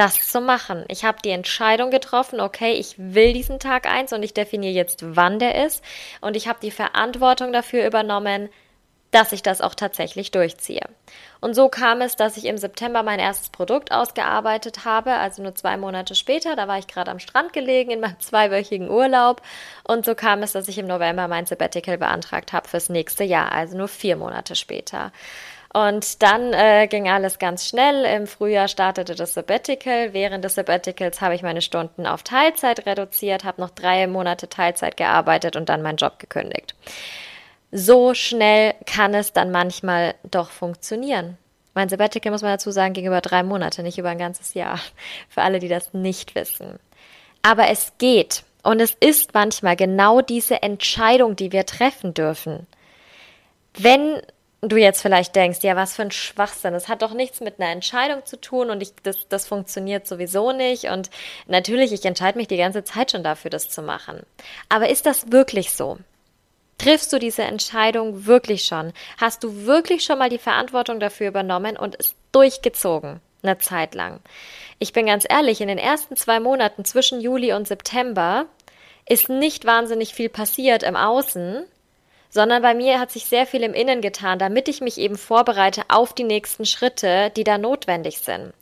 das 0.00 0.26
zu 0.26 0.40
machen. 0.40 0.84
Ich 0.88 1.04
habe 1.04 1.18
die 1.22 1.30
Entscheidung 1.30 1.90
getroffen, 1.90 2.40
okay, 2.40 2.72
ich 2.72 2.94
will 2.96 3.34
diesen 3.34 3.58
Tag 3.58 3.86
eins 3.86 4.14
und 4.14 4.22
ich 4.22 4.32
definiere 4.32 4.72
jetzt, 4.72 5.14
wann 5.14 5.38
der 5.38 5.66
ist. 5.66 5.84
Und 6.22 6.36
ich 6.36 6.48
habe 6.48 6.58
die 6.62 6.70
Verantwortung 6.70 7.52
dafür 7.52 7.86
übernommen, 7.86 8.48
dass 9.10 9.32
ich 9.32 9.42
das 9.42 9.60
auch 9.60 9.74
tatsächlich 9.74 10.30
durchziehe. 10.30 10.88
Und 11.40 11.54
so 11.54 11.68
kam 11.68 12.00
es, 12.00 12.16
dass 12.16 12.38
ich 12.38 12.46
im 12.46 12.56
September 12.56 13.02
mein 13.02 13.18
erstes 13.18 13.50
Produkt 13.50 13.92
ausgearbeitet 13.92 14.86
habe, 14.86 15.12
also 15.12 15.42
nur 15.42 15.54
zwei 15.54 15.76
Monate 15.76 16.14
später. 16.14 16.56
Da 16.56 16.66
war 16.66 16.78
ich 16.78 16.86
gerade 16.86 17.10
am 17.10 17.18
Strand 17.18 17.52
gelegen 17.52 17.90
in 17.90 18.00
meinem 18.00 18.20
zweiwöchigen 18.20 18.88
Urlaub. 18.88 19.42
Und 19.86 20.06
so 20.06 20.14
kam 20.14 20.42
es, 20.42 20.52
dass 20.52 20.68
ich 20.68 20.78
im 20.78 20.86
November 20.86 21.28
mein 21.28 21.44
Sabbatical 21.44 21.98
beantragt 21.98 22.54
habe 22.54 22.68
fürs 22.68 22.88
nächste 22.88 23.24
Jahr, 23.24 23.52
also 23.52 23.76
nur 23.76 23.88
vier 23.88 24.16
Monate 24.16 24.56
später. 24.56 25.12
Und 25.72 26.22
dann 26.22 26.52
äh, 26.52 26.88
ging 26.88 27.08
alles 27.08 27.38
ganz 27.38 27.68
schnell. 27.68 28.04
Im 28.04 28.26
Frühjahr 28.26 28.66
startete 28.66 29.14
das 29.14 29.34
Sabbatical. 29.34 30.12
Während 30.12 30.44
des 30.44 30.56
Sabbaticals 30.56 31.20
habe 31.20 31.36
ich 31.36 31.42
meine 31.42 31.62
Stunden 31.62 32.06
auf 32.06 32.24
Teilzeit 32.24 32.86
reduziert, 32.86 33.44
habe 33.44 33.60
noch 33.60 33.70
drei 33.70 34.08
Monate 34.08 34.48
Teilzeit 34.48 34.96
gearbeitet 34.96 35.54
und 35.54 35.68
dann 35.68 35.82
meinen 35.82 35.96
Job 35.96 36.18
gekündigt. 36.18 36.74
So 37.70 38.14
schnell 38.14 38.74
kann 38.84 39.14
es 39.14 39.32
dann 39.32 39.52
manchmal 39.52 40.16
doch 40.28 40.50
funktionieren. 40.50 41.38
Mein 41.72 41.88
Sabbatical, 41.88 42.32
muss 42.32 42.42
man 42.42 42.50
dazu 42.50 42.72
sagen, 42.72 42.94
ging 42.94 43.06
über 43.06 43.20
drei 43.20 43.44
Monate, 43.44 43.84
nicht 43.84 43.98
über 43.98 44.08
ein 44.08 44.18
ganzes 44.18 44.54
Jahr. 44.54 44.80
Für 45.28 45.42
alle, 45.42 45.60
die 45.60 45.68
das 45.68 45.94
nicht 45.94 46.34
wissen. 46.34 46.80
Aber 47.42 47.68
es 47.68 47.92
geht. 47.98 48.42
Und 48.64 48.80
es 48.80 48.96
ist 48.98 49.34
manchmal 49.34 49.76
genau 49.76 50.20
diese 50.20 50.62
Entscheidung, 50.62 51.36
die 51.36 51.52
wir 51.52 51.64
treffen 51.64 52.12
dürfen. 52.12 52.66
Wenn 53.74 54.20
du 54.62 54.76
jetzt 54.76 55.00
vielleicht 55.00 55.34
denkst, 55.36 55.60
ja, 55.62 55.74
was 55.76 55.96
für 55.96 56.02
ein 56.02 56.10
Schwachsinn, 56.10 56.74
das 56.74 56.88
hat 56.88 57.02
doch 57.02 57.14
nichts 57.14 57.40
mit 57.40 57.58
einer 57.58 57.70
Entscheidung 57.70 58.24
zu 58.26 58.40
tun 58.40 58.70
und 58.70 58.82
ich, 58.82 58.92
das, 59.02 59.26
das 59.28 59.46
funktioniert 59.46 60.06
sowieso 60.06 60.52
nicht 60.52 60.84
und 60.84 61.10
natürlich, 61.46 61.92
ich 61.92 62.04
entscheide 62.04 62.38
mich 62.38 62.48
die 62.48 62.56
ganze 62.56 62.84
Zeit 62.84 63.10
schon 63.10 63.24
dafür, 63.24 63.50
das 63.50 63.70
zu 63.70 63.82
machen. 63.82 64.22
Aber 64.68 64.90
ist 64.90 65.06
das 65.06 65.32
wirklich 65.32 65.72
so? 65.72 65.98
Triffst 66.76 67.12
du 67.12 67.18
diese 67.18 67.42
Entscheidung 67.42 68.26
wirklich 68.26 68.64
schon? 68.64 68.92
Hast 69.18 69.44
du 69.44 69.66
wirklich 69.66 70.02
schon 70.02 70.18
mal 70.18 70.30
die 70.30 70.38
Verantwortung 70.38 70.98
dafür 70.98 71.28
übernommen 71.28 71.76
und 71.76 71.96
es 71.98 72.14
durchgezogen? 72.32 73.20
Eine 73.42 73.58
Zeit 73.58 73.94
lang. 73.94 74.20
Ich 74.78 74.92
bin 74.92 75.06
ganz 75.06 75.26
ehrlich, 75.28 75.60
in 75.60 75.68
den 75.68 75.78
ersten 75.78 76.16
zwei 76.16 76.40
Monaten 76.40 76.84
zwischen 76.84 77.20
Juli 77.20 77.52
und 77.52 77.68
September 77.68 78.46
ist 79.06 79.28
nicht 79.28 79.64
wahnsinnig 79.64 80.14
viel 80.14 80.28
passiert 80.28 80.82
im 80.82 80.96
Außen, 80.96 81.64
sondern 82.30 82.62
bei 82.62 82.74
mir 82.74 82.98
hat 82.98 83.10
sich 83.10 83.26
sehr 83.26 83.46
viel 83.46 83.62
im 83.62 83.74
Innen 83.74 84.00
getan, 84.00 84.38
damit 84.38 84.68
ich 84.68 84.80
mich 84.80 84.98
eben 84.98 85.18
vorbereite 85.18 85.82
auf 85.88 86.14
die 86.14 86.24
nächsten 86.24 86.64
Schritte, 86.64 87.30
die 87.36 87.44
da 87.44 87.58
notwendig 87.58 88.20
sind. 88.20 88.52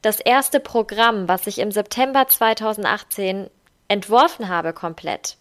Das 0.00 0.20
erste 0.20 0.60
Programm, 0.60 1.28
was 1.28 1.46
ich 1.48 1.58
im 1.58 1.72
September 1.72 2.28
2018 2.28 3.50
entworfen 3.88 4.48
habe, 4.48 4.72
komplett, 4.72 5.36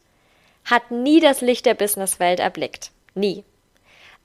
hat 0.65 0.89
nie 0.89 1.19
das 1.19 1.41
Licht 1.41 1.65
der 1.65 1.75
Businesswelt 1.75 2.39
erblickt. 2.39 2.91
Nie. 3.13 3.43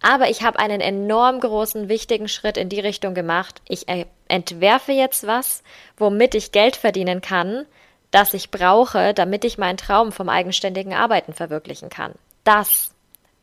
Aber 0.00 0.30
ich 0.30 0.42
habe 0.42 0.58
einen 0.58 0.80
enorm 0.80 1.38
großen, 1.38 1.88
wichtigen 1.88 2.28
Schritt 2.28 2.56
in 2.56 2.68
die 2.68 2.80
Richtung 2.80 3.14
gemacht. 3.14 3.62
Ich 3.68 3.86
entwerfe 4.26 4.92
jetzt 4.92 5.26
was, 5.26 5.62
womit 5.96 6.34
ich 6.34 6.50
Geld 6.50 6.74
verdienen 6.74 7.20
kann, 7.20 7.66
das 8.10 8.34
ich 8.34 8.50
brauche, 8.50 9.14
damit 9.14 9.44
ich 9.44 9.58
meinen 9.58 9.76
Traum 9.76 10.10
vom 10.10 10.28
eigenständigen 10.28 10.92
Arbeiten 10.92 11.34
verwirklichen 11.34 11.88
kann. 11.88 12.14
Das 12.42 12.91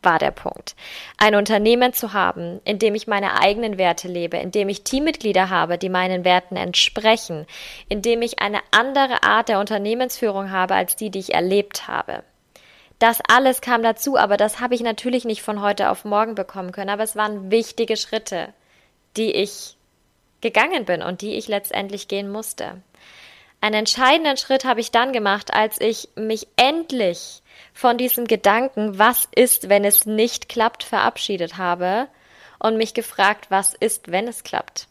war 0.01 0.19
der 0.19 0.31
Punkt. 0.31 0.75
Ein 1.17 1.35
Unternehmen 1.35 1.93
zu 1.93 2.13
haben, 2.13 2.61
in 2.63 2.79
dem 2.79 2.95
ich 2.95 3.07
meine 3.07 3.39
eigenen 3.39 3.77
Werte 3.77 4.07
lebe, 4.07 4.37
in 4.37 4.51
dem 4.51 4.69
ich 4.69 4.83
Teammitglieder 4.83 5.49
habe, 5.49 5.77
die 5.77 5.89
meinen 5.89 6.23
Werten 6.23 6.55
entsprechen, 6.55 7.45
in 7.89 8.01
dem 8.01 8.21
ich 8.21 8.39
eine 8.39 8.59
andere 8.71 9.23
Art 9.23 9.49
der 9.49 9.59
Unternehmensführung 9.59 10.51
habe 10.51 10.75
als 10.75 10.95
die, 10.95 11.09
die 11.09 11.19
ich 11.19 11.33
erlebt 11.33 11.87
habe. 11.87 12.23
Das 12.99 13.19
alles 13.29 13.61
kam 13.61 13.81
dazu, 13.81 14.17
aber 14.17 14.35
das 14.35 14.59
habe 14.59 14.75
ich 14.75 14.81
natürlich 14.81 15.23
nicht 15.23 15.41
von 15.41 15.61
heute 15.61 15.89
auf 15.89 16.03
morgen 16.03 16.35
bekommen 16.35 16.71
können, 16.71 16.89
aber 16.89 17.03
es 17.03 17.15
waren 17.15 17.49
wichtige 17.49 17.95
Schritte, 17.95 18.53
die 19.15 19.31
ich 19.31 19.77
gegangen 20.41 20.85
bin 20.85 21.01
und 21.01 21.21
die 21.21 21.35
ich 21.35 21.47
letztendlich 21.47 22.07
gehen 22.07 22.29
musste. 22.29 22.81
Einen 23.61 23.79
entscheidenden 23.79 24.37
Schritt 24.37 24.63
habe 24.63 24.79
ich 24.79 24.91
dann 24.91 25.11
gemacht, 25.11 25.53
als 25.53 25.79
ich 25.81 26.09
mich 26.15 26.47
endlich 26.55 27.41
von 27.73 27.97
diesem 27.97 28.25
Gedanken, 28.25 28.99
was 28.99 29.27
ist, 29.35 29.69
wenn 29.69 29.85
es 29.85 30.05
nicht 30.05 30.49
klappt, 30.49 30.83
verabschiedet 30.83 31.57
habe 31.57 32.07
und 32.59 32.77
mich 32.77 32.93
gefragt, 32.93 33.47
was 33.49 33.73
ist, 33.73 34.11
wenn 34.11 34.27
es 34.27 34.43
klappt. 34.43 34.87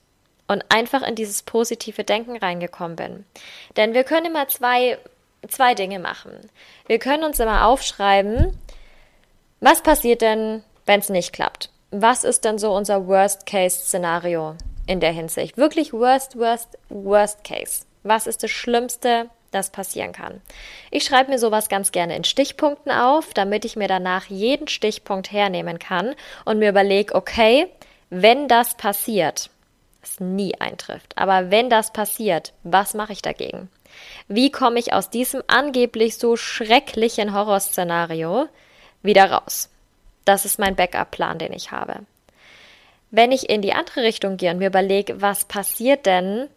Und 0.47 0.65
einfach 0.71 1.03
in 1.03 1.15
dieses 1.15 1.43
positive 1.43 2.05
Denken 2.05 2.37
reingekommen 2.37 2.97
bin. 2.97 3.27
Denn 3.77 3.93
wir 3.93 4.05
können 4.05 4.27
immer 4.27 4.49
zwei, 4.49 4.99
zwei 5.47 5.75
Dinge 5.75 5.99
machen. 5.99 6.33
Wir 6.87 6.99
können 6.99 7.25
uns 7.25 7.39
immer 7.39 7.67
aufschreiben, 7.67 8.59
was 9.61 9.83
passiert 9.83 10.23
denn, 10.23 10.63
wenn 10.87 11.01
es 11.01 11.11
nicht 11.11 11.33
klappt? 11.33 11.71
Was 11.91 12.25
ist 12.25 12.45
denn 12.45 12.59
so 12.59 12.73
unser 12.75 13.07
Worst-Case-Szenario 13.07 14.57
in 14.87 15.01
der 15.01 15.13
Hinsicht? 15.13 15.57
Wirklich 15.57 15.93
Worst, 15.93 16.39
Worst, 16.39 16.79
Worst 16.89 17.45
Case. 17.45 17.85
Was 18.03 18.27
ist 18.27 18.43
das 18.43 18.51
Schlimmste, 18.51 19.29
das 19.51 19.71
passieren 19.71 20.13
kann. 20.13 20.41
Ich 20.91 21.05
schreibe 21.05 21.31
mir 21.31 21.39
sowas 21.39 21.69
ganz 21.69 21.93
gerne 21.93 22.17
in 22.17 22.25
Stichpunkten 22.25 22.93
auf, 22.93 23.33
damit 23.35 23.65
ich 23.65 23.77
mir 23.77 23.89
danach 23.89 24.27
jeden 24.27 24.69
Stichpunkt 24.69 25.33
hernehmen 25.33 25.79
kann 25.79 26.15
und 26.45 26.59
mir 26.59 26.71
überlege, 26.71 27.15
okay, 27.15 27.69
wenn 28.11 28.49
das 28.49 28.77
passiert, 28.77 29.51
was 30.01 30.21
nie 30.21 30.55
eintrifft, 30.61 31.17
aber 31.17 31.51
wenn 31.51 31.71
das 31.71 31.93
passiert, 31.93 32.53
was 32.63 32.95
mache 32.95 33.13
ich 33.13 33.23
dagegen? 33.23 33.69
Wie 34.29 34.51
komme 34.51 34.79
ich 34.79 34.93
aus 34.93 35.11
diesem 35.11 35.43
angeblich 35.47 36.19
so 36.19 36.37
schrecklichen 36.37 37.35
Horrorszenario 37.35 38.49
wieder 39.03 39.31
raus? 39.31 39.71
Das 40.25 40.45
ist 40.45 40.59
mein 40.59 40.77
Backup-Plan, 40.77 41.39
den 41.39 41.53
ich 41.53 41.73
habe. 41.73 42.01
Wenn 43.11 43.33
ich 43.33 43.49
in 43.49 43.63
die 43.63 43.73
andere 43.73 44.03
Richtung 44.03 44.37
gehe 44.37 44.51
und 44.51 44.59
mir 44.59 44.69
überlege, 44.69 45.23
was 45.23 45.47
passiert 45.47 46.05
denn, 46.05 46.49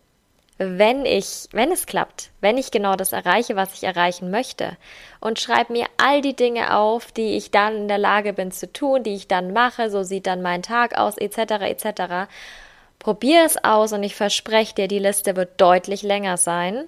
wenn 0.64 1.06
ich, 1.06 1.48
wenn 1.52 1.72
es 1.72 1.88
klappt, 1.88 2.30
wenn 2.40 2.58
ich 2.58 2.70
genau 2.70 2.96
das 2.96 3.14
erreiche, 3.14 3.56
was 3.56 3.74
ich 3.74 3.84
erreichen 3.84 4.30
möchte 4.30 4.78
und 5.20 5.40
schreibe 5.40 5.74
mir 5.74 5.88
all 5.98 6.22
die 6.22 6.36
Dinge 6.36 6.78
auf, 6.78 7.12
die 7.12 7.36
ich 7.36 7.50
dann 7.50 7.76
in 7.76 7.88
der 7.88 7.98
Lage 7.98 8.34
bin 8.34 8.52
zu 8.52 8.72
tun, 8.72 9.04
die 9.04 9.16
ich 9.16 9.28
dann 9.28 9.54
mache, 9.54 9.90
so 9.90 10.04
sieht 10.04 10.28
dann 10.28 10.42
mein 10.42 10.62
Tag 10.62 10.98
aus, 10.98 11.18
etc., 11.18 11.38
etc. 11.62 12.30
Probier 13.00 13.44
es 13.44 13.64
aus 13.64 13.92
und 13.94 14.04
ich 14.04 14.16
verspreche 14.16 14.76
dir, 14.76 14.88
die 14.88 15.00
Liste 15.00 15.36
wird 15.36 15.60
deutlich 15.60 16.04
länger 16.04 16.38
sein 16.38 16.88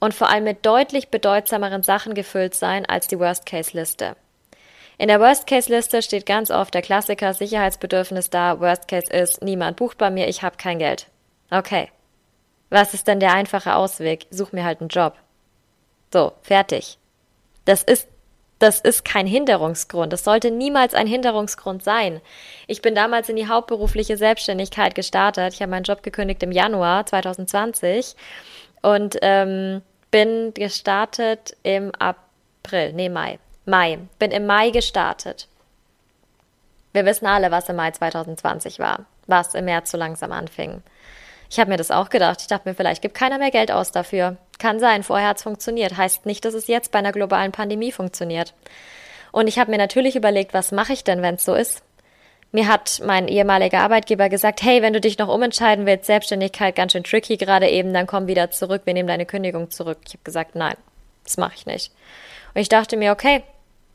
und 0.00 0.12
vor 0.12 0.28
allem 0.28 0.44
mit 0.44 0.66
deutlich 0.66 1.08
bedeutsameren 1.08 1.82
Sachen 1.82 2.12
gefüllt 2.12 2.54
sein 2.54 2.84
als 2.84 3.06
die 3.06 3.18
Worst-Case-Liste. 3.18 4.16
In 4.98 5.08
der 5.08 5.20
Worst-Case-Liste 5.20 6.02
steht 6.02 6.26
ganz 6.26 6.50
oft 6.50 6.74
der 6.74 6.82
Klassiker 6.82 7.32
Sicherheitsbedürfnis 7.32 8.28
da. 8.28 8.60
Worst-Case 8.60 9.10
ist, 9.12 9.42
niemand 9.42 9.76
bucht 9.76 9.96
bei 9.96 10.10
mir, 10.10 10.28
ich 10.28 10.42
habe 10.42 10.56
kein 10.56 10.78
Geld. 10.78 11.06
Okay, 11.50 11.88
was 12.70 12.94
ist 12.94 13.06
denn 13.06 13.20
der 13.20 13.32
einfache 13.32 13.74
Ausweg? 13.74 14.26
Such 14.30 14.52
mir 14.52 14.64
halt 14.64 14.80
einen 14.80 14.88
Job. 14.88 15.14
So, 16.12 16.32
fertig. 16.42 16.98
Das 17.64 17.82
ist 17.82 18.08
das 18.58 18.80
ist 18.80 19.04
kein 19.04 19.26
Hinderungsgrund. 19.26 20.12
Das 20.12 20.24
sollte 20.24 20.50
niemals 20.50 20.94
ein 20.94 21.06
Hinderungsgrund 21.06 21.84
sein. 21.84 22.20
Ich 22.66 22.82
bin 22.82 22.94
damals 22.94 23.28
in 23.28 23.36
die 23.36 23.46
hauptberufliche 23.46 24.16
Selbstständigkeit 24.16 24.94
gestartet. 24.94 25.54
Ich 25.54 25.62
habe 25.62 25.70
meinen 25.70 25.84
Job 25.84 26.02
gekündigt 26.02 26.42
im 26.42 26.50
Januar 26.50 27.06
2020 27.06 28.16
und 28.82 29.16
ähm, 29.22 29.82
bin 30.10 30.52
gestartet 30.54 31.56
im 31.62 31.92
April, 31.98 32.92
nee, 32.94 33.08
Mai. 33.08 33.38
Mai. 33.64 33.98
Bin 34.18 34.32
im 34.32 34.46
Mai 34.46 34.70
gestartet. 34.70 35.46
Wir 36.92 37.04
wissen 37.04 37.26
alle, 37.26 37.50
was 37.50 37.68
im 37.68 37.76
Mai 37.76 37.92
2020 37.92 38.80
war, 38.80 39.04
was 39.26 39.54
im 39.54 39.66
März 39.66 39.92
so 39.92 39.98
langsam 39.98 40.32
anfing. 40.32 40.82
Ich 41.50 41.58
habe 41.58 41.70
mir 41.70 41.76
das 41.76 41.90
auch 41.90 42.10
gedacht. 42.10 42.40
Ich 42.40 42.46
dachte 42.46 42.68
mir, 42.68 42.74
vielleicht 42.74 43.02
gibt 43.02 43.14
keiner 43.14 43.38
mehr 43.38 43.50
Geld 43.50 43.70
aus 43.70 43.90
dafür. 43.90 44.36
Kann 44.58 44.80
sein, 44.80 45.02
vorher 45.02 45.28
hat 45.28 45.38
es 45.38 45.42
funktioniert. 45.42 45.96
Heißt 45.96 46.26
nicht, 46.26 46.44
dass 46.44 46.54
es 46.54 46.66
jetzt 46.66 46.92
bei 46.92 46.98
einer 46.98 47.12
globalen 47.12 47.52
Pandemie 47.52 47.92
funktioniert. 47.92 48.54
Und 49.32 49.46
ich 49.46 49.58
habe 49.58 49.70
mir 49.70 49.78
natürlich 49.78 50.16
überlegt, 50.16 50.54
was 50.54 50.72
mache 50.72 50.92
ich 50.92 51.04
denn, 51.04 51.22
wenn 51.22 51.36
es 51.36 51.44
so 51.44 51.54
ist? 51.54 51.82
Mir 52.50 52.66
hat 52.66 53.02
mein 53.04 53.28
ehemaliger 53.28 53.80
Arbeitgeber 53.80 54.30
gesagt, 54.30 54.62
hey, 54.62 54.80
wenn 54.80 54.94
du 54.94 55.00
dich 55.00 55.18
noch 55.18 55.28
umentscheiden 55.28 55.84
willst, 55.84 56.06
Selbstständigkeit 56.06 56.74
ganz 56.74 56.92
schön 56.92 57.04
tricky 57.04 57.36
gerade 57.36 57.68
eben, 57.68 57.92
dann 57.92 58.06
komm 58.06 58.26
wieder 58.26 58.50
zurück, 58.50 58.82
wir 58.86 58.94
nehmen 58.94 59.08
deine 59.08 59.26
Kündigung 59.26 59.70
zurück. 59.70 59.98
Ich 60.06 60.14
habe 60.14 60.24
gesagt, 60.24 60.54
nein, 60.54 60.76
das 61.24 61.36
mache 61.36 61.54
ich 61.56 61.66
nicht. 61.66 61.92
Und 62.54 62.62
ich 62.62 62.70
dachte 62.70 62.96
mir, 62.96 63.12
okay, 63.12 63.42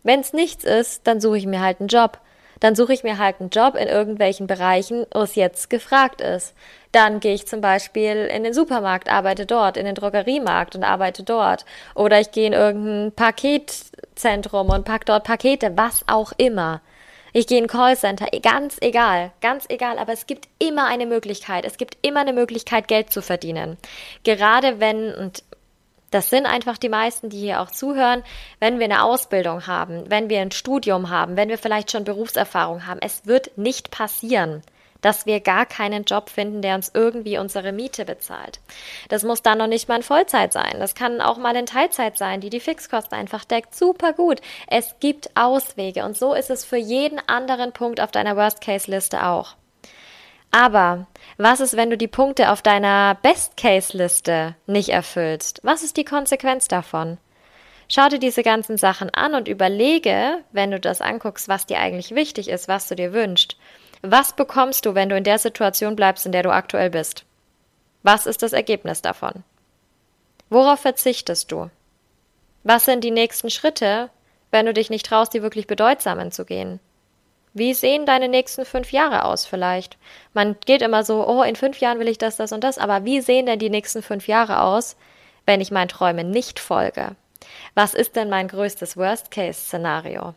wenn 0.03 0.19
es 0.19 0.33
nichts 0.33 0.63
ist, 0.63 1.07
dann 1.07 1.19
suche 1.19 1.39
ich 1.39 1.47
mir 1.47 1.61
halt 1.61 1.79
einen 1.79 1.87
Job 1.87 2.19
dann 2.63 2.75
suche 2.75 2.93
ich 2.93 3.03
mir 3.03 3.17
halt 3.17 3.41
einen 3.41 3.49
Job 3.49 3.75
in 3.75 3.89
irgendwelchen 3.89 4.47
Bereichen, 4.47 5.05
wo 5.13 5.19
es 5.19 5.35
jetzt 5.35 5.69
gefragt 5.69 6.21
ist. 6.21 6.55
Dann 6.93 7.19
gehe 7.19 7.33
ich 7.33 7.45
zum 7.45 7.59
Beispiel 7.59 8.29
in 8.33 8.45
den 8.45 8.53
Supermarkt, 8.53 9.09
arbeite 9.09 9.45
dort, 9.45 9.75
in 9.75 9.83
den 9.83 9.95
Drogeriemarkt 9.95 10.73
und 10.73 10.85
arbeite 10.85 11.23
dort. 11.23 11.65
Oder 11.93 12.21
ich 12.21 12.31
gehe 12.31 12.47
in 12.47 12.53
irgendein 12.53 13.11
Paketzentrum 13.11 14.69
und 14.69 14.85
pack 14.85 15.05
dort 15.05 15.25
Pakete, 15.25 15.73
was 15.75 16.05
auch 16.07 16.31
immer. 16.37 16.79
Ich 17.33 17.47
gehe 17.47 17.57
in 17.57 17.65
ein 17.65 17.67
Callcenter, 17.67 18.27
ganz 18.41 18.77
egal, 18.79 19.31
ganz 19.41 19.65
egal, 19.67 19.97
aber 19.97 20.13
es 20.13 20.25
gibt 20.25 20.47
immer 20.57 20.85
eine 20.85 21.05
Möglichkeit. 21.05 21.65
Es 21.65 21.75
gibt 21.75 21.97
immer 22.01 22.21
eine 22.21 22.31
Möglichkeit, 22.31 22.87
Geld 22.87 23.11
zu 23.11 23.21
verdienen. 23.21 23.75
Gerade 24.23 24.79
wenn, 24.79 25.13
und 25.13 25.43
das 26.13 26.29
sind 26.29 26.45
einfach 26.45 26.77
die 26.77 26.89
meisten, 26.89 27.29
die 27.29 27.39
hier 27.39 27.61
auch 27.61 27.71
zuhören, 27.71 28.23
wenn 28.59 28.77
wir 28.77 28.85
eine 28.85 29.03
Ausbildung 29.03 29.65
haben, 29.65 30.03
wenn 30.09 30.29
wir 30.29 30.41
ein 30.41 30.51
Studium 30.51 31.09
haben, 31.09 31.35
wenn 31.37 31.49
wir 31.49 31.57
vielleicht 31.57 31.91
schon 31.91 32.03
Berufserfahrung 32.03 32.85
haben. 32.85 32.99
Es 33.01 33.25
wird 33.25 33.57
nicht 33.57 33.89
passieren, 33.89 34.61
dass 35.01 35.25
wir 35.25 35.39
gar 35.39 35.65
keinen 35.65 36.03
Job 36.03 36.29
finden, 36.29 36.61
der 36.61 36.75
uns 36.75 36.91
irgendwie 36.93 37.37
unsere 37.37 37.71
Miete 37.71 38.05
bezahlt. 38.05 38.59
Das 39.09 39.23
muss 39.23 39.41
dann 39.41 39.57
noch 39.57 39.67
nicht 39.67 39.89
mal 39.89 39.97
in 39.97 40.03
Vollzeit 40.03 40.53
sein. 40.53 40.75
Das 40.79 40.93
kann 40.93 41.19
auch 41.19 41.37
mal 41.37 41.55
in 41.55 41.65
Teilzeit 41.65 42.17
sein, 42.17 42.41
die 42.41 42.49
die 42.49 42.59
Fixkosten 42.59 43.17
einfach 43.17 43.43
deckt. 43.43 43.75
Super 43.75 44.13
gut. 44.13 44.39
Es 44.67 44.95
gibt 44.99 45.31
Auswege 45.35 46.05
und 46.05 46.15
so 46.15 46.33
ist 46.33 46.51
es 46.51 46.63
für 46.63 46.77
jeden 46.77 47.19
anderen 47.27 47.73
Punkt 47.73 47.99
auf 47.99 48.11
deiner 48.11 48.37
Worst-Case-Liste 48.37 49.25
auch. 49.25 49.55
Aber 50.55 51.07
was 51.37 51.61
ist, 51.61 51.75
wenn 51.75 51.89
du 51.89 51.97
die 51.97 52.07
Punkte 52.07 52.51
auf 52.51 52.61
deiner 52.61 53.17
Best-Case-Liste 53.23 54.55
nicht 54.67 54.89
erfüllst? 54.89 55.59
Was 55.63 55.81
ist 55.81 55.97
die 55.97 56.05
Konsequenz 56.05 56.67
davon? 56.67 57.17
Schau 57.89 58.07
dir 58.07 58.19
diese 58.19 58.43
ganzen 58.43 58.77
Sachen 58.77 59.09
an 59.09 59.33
und 59.33 59.47
überlege, 59.47 60.43
wenn 60.51 60.69
du 60.69 60.79
das 60.79 61.01
anguckst, 61.01 61.47
was 61.47 61.65
dir 61.65 61.79
eigentlich 61.79 62.13
wichtig 62.13 62.49
ist, 62.49 62.67
was 62.67 62.87
du 62.87 62.95
dir 62.95 63.13
wünschst. 63.13 63.57
Was 64.03 64.35
bekommst 64.35 64.85
du, 64.85 64.93
wenn 64.93 65.09
du 65.09 65.17
in 65.17 65.23
der 65.23 65.39
Situation 65.39 65.95
bleibst, 65.95 66.27
in 66.27 66.31
der 66.31 66.43
du 66.43 66.51
aktuell 66.51 66.91
bist? 66.91 67.25
Was 68.03 68.27
ist 68.27 68.43
das 68.43 68.53
Ergebnis 68.53 69.01
davon? 69.01 69.43
Worauf 70.51 70.81
verzichtest 70.81 71.51
du? 71.51 71.71
Was 72.63 72.85
sind 72.85 73.03
die 73.03 73.11
nächsten 73.11 73.49
Schritte, 73.49 74.11
wenn 74.51 74.67
du 74.67 74.73
dich 74.73 74.91
nicht 74.91 75.07
traust, 75.07 75.33
die 75.33 75.41
wirklich 75.41 75.65
bedeutsamen 75.65 76.31
zu 76.31 76.45
gehen? 76.45 76.79
Wie 77.53 77.73
sehen 77.73 78.05
deine 78.05 78.27
nächsten 78.27 78.65
fünf 78.65 78.91
Jahre 78.91 79.25
aus 79.25 79.45
vielleicht? 79.45 79.97
Man 80.33 80.55
geht 80.65 80.81
immer 80.81 81.03
so, 81.03 81.27
oh, 81.27 81.43
in 81.43 81.55
fünf 81.55 81.79
Jahren 81.79 81.99
will 81.99 82.07
ich 82.07 82.17
das, 82.17 82.35
das 82.35 82.51
und 82.51 82.63
das, 82.63 82.79
aber 82.79 83.05
wie 83.05 83.21
sehen 83.21 83.45
denn 83.45 83.59
die 83.59 83.69
nächsten 83.69 84.01
fünf 84.01 84.27
Jahre 84.27 84.61
aus, 84.61 84.95
wenn 85.45 85.61
ich 85.61 85.71
meinen 85.71 85.89
Träumen 85.89 86.31
nicht 86.31 86.59
folge? 86.59 87.15
Was 87.75 87.93
ist 87.93 88.15
denn 88.15 88.29
mein 88.29 88.47
größtes 88.47 88.97
Worst-Case-Szenario? 88.97 90.33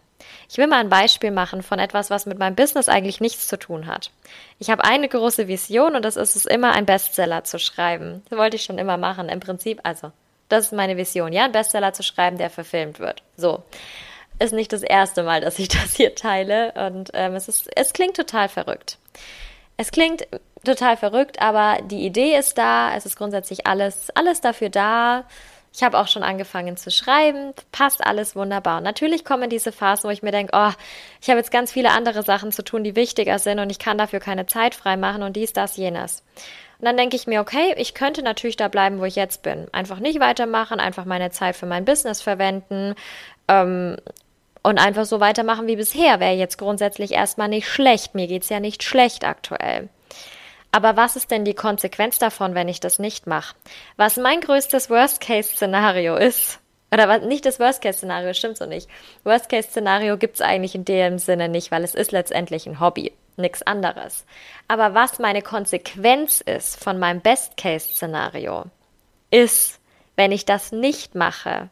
Ich 0.49 0.58
will 0.58 0.66
mal 0.66 0.80
ein 0.80 0.88
Beispiel 0.88 1.30
machen 1.30 1.62
von 1.62 1.78
etwas, 1.78 2.11
was 2.11 2.26
mit 2.26 2.38
meinem 2.38 2.54
Business 2.56 2.88
eigentlich 2.88 3.20
nichts 3.20 3.49
zu 3.49 3.58
tun 3.58 3.87
hat. 3.87 4.11
Ich 4.58 4.70
habe 4.70 4.85
eine 4.85 5.08
große 5.08 5.49
Vision 5.49 5.96
und 5.96 6.04
das 6.04 6.16
ist 6.16 6.37
es 6.37 6.46
immer, 6.46 6.73
ein 6.73 6.87
Bestseller 6.87 7.44
zu 7.44 7.58
schreiben. 7.58 8.23
Das 8.28 8.38
wollte 8.38 8.56
ich 8.56 8.64
schon 8.64 8.78
immer 8.78 8.96
machen. 8.96 9.28
Im 9.28 9.40
Prinzip, 9.40 9.80
also, 9.85 10.12
das 10.49 10.66
ist 10.66 10.73
meine 10.73 10.96
Vision, 10.96 11.32
ja, 11.32 11.44
ein 11.44 11.52
Bestseller 11.52 11.92
zu 11.92 12.02
schreiben, 12.02 12.38
der 12.38 12.50
verfilmt 12.50 12.99
wird. 12.99 13.23
So. 13.37 13.62
Ist 14.38 14.52
nicht 14.52 14.73
das 14.73 14.83
erste 14.83 15.23
Mal, 15.23 15.40
dass 15.40 15.59
ich 15.59 15.69
das 15.69 15.97
hier 15.97 16.14
teile 16.14 16.73
und 16.73 17.11
ähm, 17.14 17.35
es, 17.35 17.49
ist, 17.49 17.69
es 17.75 17.93
klingt 17.93 18.16
total 18.16 18.49
verrückt. 18.49 18.99
Es 19.76 19.90
klingt 19.90 20.26
total 20.64 20.97
verrückt, 20.97 21.40
aber 21.40 21.78
die 21.83 22.07
Idee 22.07 22.37
ist 22.37 22.57
da, 22.57 22.95
es 22.97 23.07
ist 23.07 23.16
grundsätzlich 23.16 23.66
alles, 23.66 24.11
alles 24.14 24.40
dafür 24.40 24.71
da, 24.71 25.25
ich 25.76 25.83
habe 25.83 25.99
auch 25.99 26.09
schon 26.09 26.23
angefangen 26.23 26.78
zu 26.78 26.90
schreiben, 26.90 27.52
passt 27.71 28.05
alles 28.05 28.35
wunderbar. 28.35 28.78
Und 28.78 28.85
natürlich 28.85 29.26
kommen 29.26 29.50
diese 29.50 29.73
Phasen, 29.73 30.09
wo 30.09 30.11
ich 30.11 30.23
mir 30.23 30.33
denke, 30.33 30.52
oh, 30.57 30.73
ich 31.21 31.28
habe 31.28 31.38
jetzt 31.38 31.50
ganz 31.50 31.71
viele 31.71 31.90
andere 31.90 32.23
Sachen 32.23 32.50
zu 32.50 32.64
tun, 32.64 32.83
die 32.83 32.97
wichtiger 32.97 33.38
sind 33.38 33.59
und 33.59 33.69
ich 33.69 33.78
kann 33.78 33.99
dafür 33.99 34.21
keine 34.21 34.47
Zeit 34.47 34.75
frei 34.75 34.97
machen 34.97 35.23
und 35.23 35.37
dies, 35.37 35.52
das, 35.52 35.76
jenes. 35.76 36.23
Und 36.78 36.87
dann 36.87 36.97
denke 36.97 37.16
ich 37.16 37.26
mir, 37.26 37.43
okay, 37.43 37.75
ich 37.76 37.93
könnte 37.93 38.23
natürlich 38.23 38.57
da 38.57 38.69
bleiben, 38.69 39.00
wo 39.00 39.05
ich 39.05 39.16
jetzt 39.16 39.43
bin. 39.43 39.66
Einfach 39.73 39.99
nicht 39.99 40.19
weitermachen, 40.19 40.81
einfach 40.81 41.05
meine 41.05 41.31
Zeit 41.31 41.57
für 41.57 41.66
mein 41.66 41.85
Business 41.85 42.23
verwenden 42.23 42.95
ähm, 43.47 43.99
und 44.66 44.78
einfach 44.78 45.04
so 45.04 45.20
weitermachen 45.20 45.68
wie 45.68 45.76
bisher. 45.76 46.18
Wäre 46.18 46.35
jetzt 46.35 46.58
grundsätzlich 46.58 47.12
erstmal 47.12 47.46
nicht 47.46 47.68
schlecht. 47.68 48.16
Mir 48.16 48.26
geht's 48.26 48.49
ja 48.49 48.58
nicht 48.58 48.82
schlecht 48.82 49.25
aktuell. 49.25 49.88
Aber 50.73 50.96
was 50.96 51.14
ist 51.14 51.30
denn 51.30 51.44
die 51.44 51.54
Konsequenz 51.54 52.18
davon, 52.18 52.56
wenn 52.56 52.68
ich 52.68 52.80
das 52.80 52.99
nicht 52.99 53.28
mache? 53.28 53.54
Was 53.96 54.16
mein 54.16 54.40
größtes 54.40 54.90
Worst-Case-Szenario 54.90 56.16
ist, 56.16 56.58
oder 56.92 57.08
was, 57.08 57.23
nicht 57.23 57.46
das 57.46 57.61
Worst-Case-Szenario, 57.61 58.35
stimmt 58.35 58.56
so 58.56 58.66
nicht. 58.66 58.88
Worst-Case-Szenario 59.23 60.16
gibt 60.16 60.35
es 60.35 60.40
eigentlich 60.40 60.75
in 60.75 60.85
dem 60.85 61.20
Sinne 61.20 61.49
nicht, 61.49 61.70
weil 61.70 61.85
es 61.85 61.94
ist 61.94 62.11
letztendlich 62.11 62.66
ein 62.66 62.80
Hobby, 62.80 63.12
nichts 63.37 63.62
anderes. 63.62 64.26
Aber 64.66 64.94
was 64.94 65.20
meine 65.20 65.42
Konsequenz 65.42 66.40
ist 66.40 66.82
von 66.82 66.99
meinem 66.99 67.20
Best-Case-Szenario, 67.20 68.64
ist, 69.30 69.78
wenn 70.16 70.32
ich 70.32 70.44
das 70.44 70.73
nicht 70.73 71.14
mache 71.14 71.70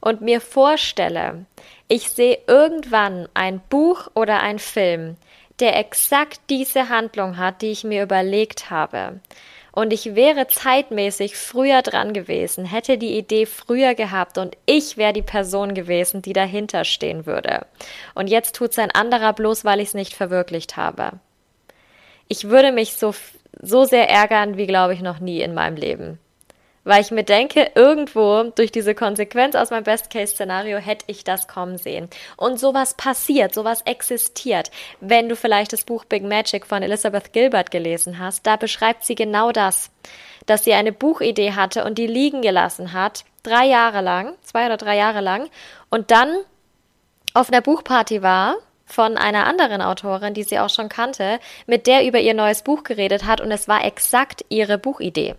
und 0.00 0.20
mir 0.20 0.40
vorstelle, 0.40 1.44
ich 1.88 2.10
sehe 2.10 2.38
irgendwann 2.46 3.28
ein 3.32 3.60
Buch 3.70 4.08
oder 4.14 4.40
ein 4.40 4.58
Film, 4.58 5.16
der 5.58 5.76
exakt 5.76 6.40
diese 6.50 6.90
Handlung 6.90 7.38
hat, 7.38 7.62
die 7.62 7.70
ich 7.70 7.82
mir 7.82 8.02
überlegt 8.02 8.70
habe. 8.70 9.20
Und 9.72 9.92
ich 9.92 10.14
wäre 10.14 10.48
zeitmäßig 10.48 11.36
früher 11.36 11.82
dran 11.82 12.12
gewesen, 12.12 12.64
hätte 12.64 12.98
die 12.98 13.16
Idee 13.16 13.46
früher 13.46 13.94
gehabt 13.94 14.36
und 14.36 14.56
ich 14.66 14.96
wäre 14.96 15.12
die 15.12 15.22
Person 15.22 15.72
gewesen, 15.72 16.20
die 16.20 16.32
dahinter 16.32 16.84
stehen 16.84 17.26
würde. 17.26 17.64
Und 18.14 18.28
jetzt 18.28 18.54
tut 18.54 18.72
es 18.72 18.78
ein 18.78 18.90
anderer 18.90 19.32
bloß, 19.32 19.64
weil 19.64 19.80
ich 19.80 19.88
es 19.88 19.94
nicht 19.94 20.14
verwirklicht 20.14 20.76
habe. 20.76 21.12
Ich 22.28 22.48
würde 22.48 22.72
mich 22.72 22.94
so, 22.94 23.14
so 23.60 23.84
sehr 23.84 24.10
ärgern, 24.10 24.56
wie 24.56 24.66
glaube 24.66 24.94
ich 24.94 25.00
noch 25.00 25.20
nie 25.20 25.40
in 25.40 25.54
meinem 25.54 25.76
Leben 25.76 26.18
weil 26.88 27.02
ich 27.02 27.10
mir 27.10 27.22
denke, 27.22 27.70
irgendwo 27.74 28.44
durch 28.44 28.72
diese 28.72 28.94
Konsequenz 28.94 29.54
aus 29.54 29.68
meinem 29.68 29.84
Best-Case-Szenario 29.84 30.78
hätte 30.78 31.04
ich 31.06 31.22
das 31.22 31.46
kommen 31.46 31.76
sehen. 31.76 32.08
Und 32.38 32.58
sowas 32.58 32.94
passiert, 32.94 33.52
sowas 33.52 33.82
existiert. 33.82 34.70
Wenn 34.98 35.28
du 35.28 35.36
vielleicht 35.36 35.74
das 35.74 35.84
Buch 35.84 36.06
Big 36.06 36.22
Magic 36.22 36.64
von 36.64 36.82
Elizabeth 36.82 37.34
Gilbert 37.34 37.70
gelesen 37.70 38.18
hast, 38.18 38.46
da 38.46 38.56
beschreibt 38.56 39.04
sie 39.04 39.16
genau 39.16 39.52
das, 39.52 39.90
dass 40.46 40.64
sie 40.64 40.72
eine 40.72 40.92
Buchidee 40.92 41.52
hatte 41.52 41.84
und 41.84 41.98
die 41.98 42.06
liegen 42.06 42.40
gelassen 42.40 42.94
hat, 42.94 43.26
drei 43.42 43.66
Jahre 43.66 44.00
lang, 44.00 44.32
zwei 44.40 44.64
oder 44.64 44.78
drei 44.78 44.96
Jahre 44.96 45.20
lang, 45.20 45.50
und 45.90 46.10
dann 46.10 46.38
auf 47.34 47.52
einer 47.52 47.60
Buchparty 47.60 48.22
war 48.22 48.56
von 48.86 49.18
einer 49.18 49.46
anderen 49.46 49.82
Autorin, 49.82 50.32
die 50.32 50.42
sie 50.42 50.58
auch 50.58 50.70
schon 50.70 50.88
kannte, 50.88 51.38
mit 51.66 51.86
der 51.86 52.06
über 52.06 52.18
ihr 52.18 52.32
neues 52.32 52.62
Buch 52.62 52.82
geredet 52.82 53.26
hat 53.26 53.42
und 53.42 53.50
es 53.50 53.68
war 53.68 53.84
exakt 53.84 54.42
ihre 54.48 54.78
Buchidee. 54.78 55.34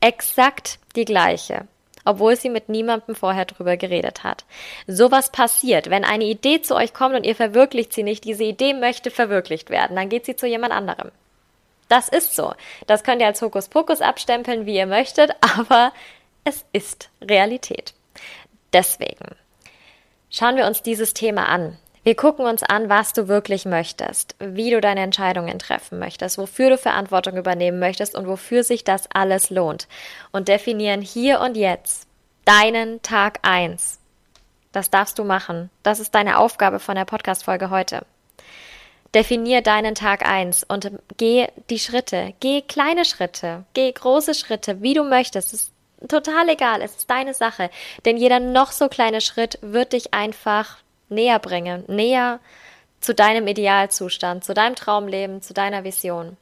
Exakt 0.00 0.78
die 0.94 1.04
gleiche, 1.04 1.66
obwohl 2.04 2.36
sie 2.36 2.50
mit 2.50 2.68
niemandem 2.68 3.14
vorher 3.14 3.44
drüber 3.44 3.76
geredet 3.76 4.22
hat. 4.24 4.44
Sowas 4.86 5.30
passiert, 5.32 5.90
wenn 5.90 6.04
eine 6.04 6.24
Idee 6.24 6.62
zu 6.62 6.76
euch 6.76 6.94
kommt 6.94 7.14
und 7.14 7.24
ihr 7.24 7.34
verwirklicht 7.34 7.92
sie 7.92 8.02
nicht, 8.02 8.24
diese 8.24 8.44
Idee 8.44 8.74
möchte 8.74 9.10
verwirklicht 9.10 9.70
werden, 9.70 9.96
dann 9.96 10.08
geht 10.08 10.24
sie 10.24 10.36
zu 10.36 10.46
jemand 10.46 10.72
anderem. 10.72 11.10
Das 11.88 12.08
ist 12.08 12.36
so. 12.36 12.54
Das 12.86 13.02
könnt 13.02 13.20
ihr 13.20 13.26
als 13.26 13.42
Hokuspokus 13.42 14.00
abstempeln, 14.00 14.66
wie 14.66 14.76
ihr 14.76 14.86
möchtet, 14.86 15.32
aber 15.40 15.92
es 16.44 16.64
ist 16.72 17.10
Realität. 17.20 17.94
Deswegen 18.72 19.34
schauen 20.30 20.56
wir 20.56 20.66
uns 20.66 20.82
dieses 20.82 21.14
Thema 21.14 21.48
an. 21.48 21.78
Wir 22.08 22.16
gucken 22.16 22.46
uns 22.46 22.62
an, 22.62 22.88
was 22.88 23.12
du 23.12 23.28
wirklich 23.28 23.66
möchtest, 23.66 24.34
wie 24.38 24.70
du 24.70 24.80
deine 24.80 25.02
Entscheidungen 25.02 25.58
treffen 25.58 25.98
möchtest, 25.98 26.38
wofür 26.38 26.70
du 26.70 26.78
Verantwortung 26.78 27.36
übernehmen 27.36 27.78
möchtest 27.78 28.14
und 28.14 28.26
wofür 28.26 28.64
sich 28.64 28.82
das 28.82 29.10
alles 29.12 29.50
lohnt. 29.50 29.88
Und 30.32 30.48
definieren 30.48 31.02
hier 31.02 31.38
und 31.40 31.54
jetzt 31.54 32.08
deinen 32.46 33.02
Tag 33.02 33.40
eins. 33.42 34.00
Das 34.72 34.88
darfst 34.88 35.18
du 35.18 35.24
machen. 35.24 35.68
Das 35.82 36.00
ist 36.00 36.14
deine 36.14 36.38
Aufgabe 36.38 36.78
von 36.78 36.94
der 36.94 37.04
Podcast-Folge 37.04 37.68
heute. 37.68 38.06
Definier 39.14 39.60
deinen 39.60 39.94
Tag 39.94 40.26
eins 40.26 40.64
und 40.64 40.90
geh 41.18 41.48
die 41.68 41.78
Schritte. 41.78 42.32
Geh 42.40 42.62
kleine 42.62 43.04
Schritte. 43.04 43.64
Geh 43.74 43.92
große 43.92 44.32
Schritte, 44.32 44.80
wie 44.80 44.94
du 44.94 45.04
möchtest. 45.04 45.52
Es 45.52 45.64
ist 45.64 45.72
total 46.08 46.48
egal. 46.48 46.80
Es 46.80 46.96
ist 46.96 47.10
deine 47.10 47.34
Sache. 47.34 47.68
Denn 48.06 48.16
jeder 48.16 48.40
noch 48.40 48.72
so 48.72 48.88
kleine 48.88 49.20
Schritt 49.20 49.58
wird 49.60 49.92
dich 49.92 50.14
einfach 50.14 50.78
näher 51.08 51.38
bringe, 51.38 51.84
näher 51.86 52.40
zu 53.00 53.14
deinem 53.14 53.46
Idealzustand, 53.46 54.44
zu 54.44 54.54
deinem 54.54 54.74
Traumleben, 54.74 55.42
zu 55.42 55.54
deiner 55.54 55.84
Vision. 55.84 56.36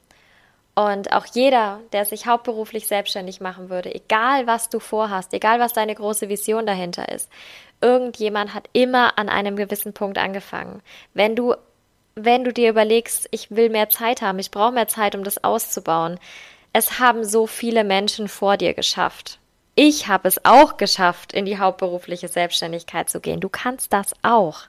Und 0.75 1.11
auch 1.11 1.25
jeder, 1.25 1.79
der 1.91 2.05
sich 2.05 2.27
hauptberuflich 2.27 2.85
selbstständig 2.85 3.41
machen 3.41 3.69
würde, 3.69 3.93
egal 3.95 4.45
was 4.45 4.69
du 4.69 4.79
vorhast, 4.79 5.33
egal 5.33 5.59
was 5.59 5.73
deine 5.73 5.95
große 5.95 6.29
Vision 6.29 6.67
dahinter 6.67 7.09
ist, 7.09 7.31
irgendjemand 7.81 8.53
hat 8.53 8.69
immer 8.73 9.17
an 9.17 9.27
einem 9.27 9.55
gewissen 9.55 9.93
Punkt 9.93 10.19
angefangen. 10.19 10.83
Wenn 11.15 11.35
du, 11.35 11.55
wenn 12.13 12.43
du 12.43 12.53
dir 12.53 12.69
überlegst, 12.69 13.27
ich 13.31 13.49
will 13.49 13.69
mehr 13.69 13.89
Zeit 13.89 14.21
haben, 14.21 14.37
ich 14.37 14.51
brauche 14.51 14.71
mehr 14.71 14.87
Zeit, 14.87 15.15
um 15.15 15.23
das 15.23 15.43
auszubauen, 15.43 16.19
es 16.73 16.99
haben 16.99 17.23
so 17.23 17.47
viele 17.47 17.83
Menschen 17.83 18.27
vor 18.27 18.55
dir 18.57 18.75
geschafft. 18.75 19.39
Ich 19.79 20.07
habe 20.07 20.27
es 20.27 20.43
auch 20.43 20.77
geschafft, 20.77 21.33
in 21.33 21.45
die 21.45 21.59
hauptberufliche 21.59 22.27
Selbstständigkeit 22.27 23.11
zu 23.11 23.19
gehen. 23.19 23.39
Du 23.39 23.47
kannst 23.47 23.93
das 23.93 24.15
auch. 24.23 24.61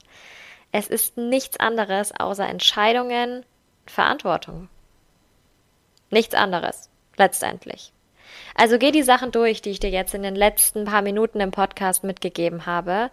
Es 0.71 0.87
ist 0.87 1.17
nichts 1.17 1.59
anderes 1.59 2.13
außer 2.13 2.47
Entscheidungen, 2.47 3.47
Verantwortung. 3.87 4.69
Nichts 6.11 6.35
anderes, 6.35 6.91
letztendlich. 7.17 7.95
Also 8.55 8.79
geh 8.79 8.91
die 8.91 9.03
Sachen 9.03 9.31
durch, 9.33 9.63
die 9.63 9.71
ich 9.71 9.81
dir 9.81 9.89
jetzt 9.89 10.13
in 10.13 10.23
den 10.23 10.35
letzten 10.35 10.85
paar 10.85 11.01
Minuten 11.01 11.41
im 11.41 11.53
Podcast 11.53 12.05
mitgegeben 12.05 12.67
habe 12.67 13.11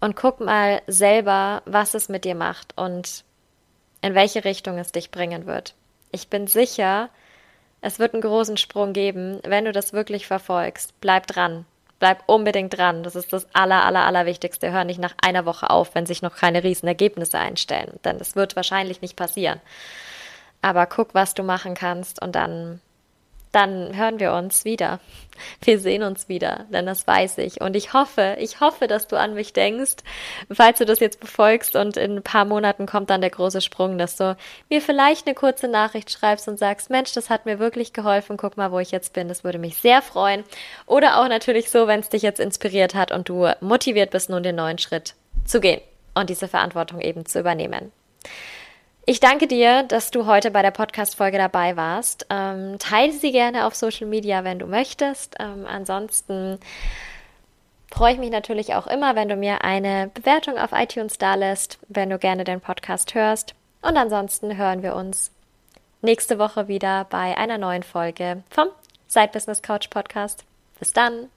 und 0.00 0.16
guck 0.16 0.40
mal 0.40 0.80
selber, 0.86 1.60
was 1.66 1.92
es 1.92 2.08
mit 2.08 2.24
dir 2.24 2.34
macht 2.34 2.72
und 2.78 3.22
in 4.00 4.14
welche 4.14 4.46
Richtung 4.46 4.78
es 4.78 4.92
dich 4.92 5.10
bringen 5.10 5.44
wird. 5.44 5.74
Ich 6.10 6.28
bin 6.28 6.46
sicher, 6.46 7.10
es 7.84 7.98
wird 7.98 8.14
einen 8.14 8.22
großen 8.22 8.56
Sprung 8.56 8.94
geben, 8.94 9.40
wenn 9.44 9.66
du 9.66 9.72
das 9.72 9.92
wirklich 9.92 10.26
verfolgst. 10.26 10.98
Bleib 11.02 11.26
dran. 11.26 11.66
Bleib 11.98 12.22
unbedingt 12.26 12.76
dran. 12.76 13.02
Das 13.02 13.14
ist 13.14 13.30
das 13.34 13.46
aller, 13.52 13.84
aller, 13.84 14.06
allerwichtigste. 14.06 14.72
Hör 14.72 14.84
nicht 14.84 14.98
nach 14.98 15.14
einer 15.22 15.44
Woche 15.44 15.68
auf, 15.68 15.94
wenn 15.94 16.06
sich 16.06 16.22
noch 16.22 16.34
keine 16.34 16.64
riesen 16.64 16.86
Ergebnisse 16.88 17.38
einstellen. 17.38 18.00
Denn 18.02 18.16
das 18.16 18.36
wird 18.36 18.56
wahrscheinlich 18.56 19.02
nicht 19.02 19.16
passieren. 19.16 19.60
Aber 20.62 20.86
guck, 20.86 21.12
was 21.12 21.34
du 21.34 21.42
machen 21.42 21.74
kannst 21.74 22.22
und 22.22 22.34
dann 22.34 22.80
dann 23.54 23.96
hören 23.96 24.20
wir 24.20 24.32
uns 24.32 24.64
wieder. 24.64 25.00
Wir 25.62 25.78
sehen 25.78 26.02
uns 26.02 26.28
wieder, 26.28 26.66
denn 26.70 26.86
das 26.86 27.06
weiß 27.06 27.38
ich. 27.38 27.60
Und 27.60 27.74
ich 27.74 27.92
hoffe, 27.92 28.36
ich 28.38 28.60
hoffe, 28.60 28.86
dass 28.86 29.08
du 29.08 29.18
an 29.18 29.34
mich 29.34 29.52
denkst, 29.52 29.96
falls 30.52 30.78
du 30.78 30.84
das 30.84 31.00
jetzt 31.00 31.20
befolgst 31.20 31.74
und 31.76 31.96
in 31.96 32.16
ein 32.16 32.22
paar 32.22 32.44
Monaten 32.44 32.86
kommt 32.86 33.10
dann 33.10 33.20
der 33.20 33.30
große 33.30 33.60
Sprung, 33.60 33.98
dass 33.98 34.16
du 34.16 34.36
mir 34.70 34.80
vielleicht 34.80 35.26
eine 35.26 35.34
kurze 35.34 35.68
Nachricht 35.68 36.10
schreibst 36.10 36.48
und 36.48 36.58
sagst, 36.58 36.90
Mensch, 36.90 37.12
das 37.12 37.30
hat 37.30 37.46
mir 37.46 37.58
wirklich 37.58 37.92
geholfen, 37.92 38.36
guck 38.36 38.56
mal, 38.56 38.72
wo 38.72 38.78
ich 38.78 38.90
jetzt 38.90 39.12
bin. 39.12 39.28
Das 39.28 39.44
würde 39.44 39.58
mich 39.58 39.76
sehr 39.76 40.02
freuen. 40.02 40.44
Oder 40.86 41.20
auch 41.20 41.28
natürlich 41.28 41.70
so, 41.70 41.86
wenn 41.86 42.00
es 42.00 42.08
dich 42.08 42.22
jetzt 42.22 42.40
inspiriert 42.40 42.94
hat 42.94 43.12
und 43.12 43.28
du 43.28 43.48
motiviert 43.60 44.10
bist, 44.10 44.30
nun 44.30 44.42
den 44.42 44.56
neuen 44.56 44.78
Schritt 44.78 45.14
zu 45.44 45.60
gehen 45.60 45.80
und 46.14 46.30
diese 46.30 46.48
Verantwortung 46.48 47.00
eben 47.00 47.26
zu 47.26 47.40
übernehmen. 47.40 47.92
Ich 49.06 49.20
danke 49.20 49.46
dir, 49.46 49.82
dass 49.82 50.10
du 50.10 50.24
heute 50.24 50.50
bei 50.50 50.62
der 50.62 50.70
Podcast-Folge 50.70 51.36
dabei 51.36 51.76
warst. 51.76 52.26
Ähm, 52.30 52.78
teile 52.78 53.12
sie 53.12 53.32
gerne 53.32 53.66
auf 53.66 53.74
Social 53.74 54.06
Media, 54.06 54.44
wenn 54.44 54.58
du 54.58 54.66
möchtest. 54.66 55.36
Ähm, 55.38 55.66
ansonsten 55.66 56.58
freue 57.90 58.14
ich 58.14 58.18
mich 58.18 58.30
natürlich 58.30 58.74
auch 58.74 58.86
immer, 58.86 59.14
wenn 59.14 59.28
du 59.28 59.36
mir 59.36 59.62
eine 59.62 60.10
Bewertung 60.14 60.56
auf 60.56 60.72
iTunes 60.72 61.18
da 61.18 61.34
lässt, 61.34 61.78
wenn 61.88 62.08
du 62.08 62.18
gerne 62.18 62.44
den 62.44 62.62
Podcast 62.62 63.14
hörst. 63.14 63.54
Und 63.82 63.98
ansonsten 63.98 64.56
hören 64.56 64.82
wir 64.82 64.96
uns 64.96 65.30
nächste 66.00 66.38
Woche 66.38 66.66
wieder 66.68 67.04
bei 67.04 67.36
einer 67.36 67.58
neuen 67.58 67.82
Folge 67.82 68.42
vom 68.48 68.68
Side 69.06 69.30
Business 69.34 69.60
Couch 69.60 69.90
Podcast. 69.90 70.44
Bis 70.78 70.94
dann! 70.94 71.28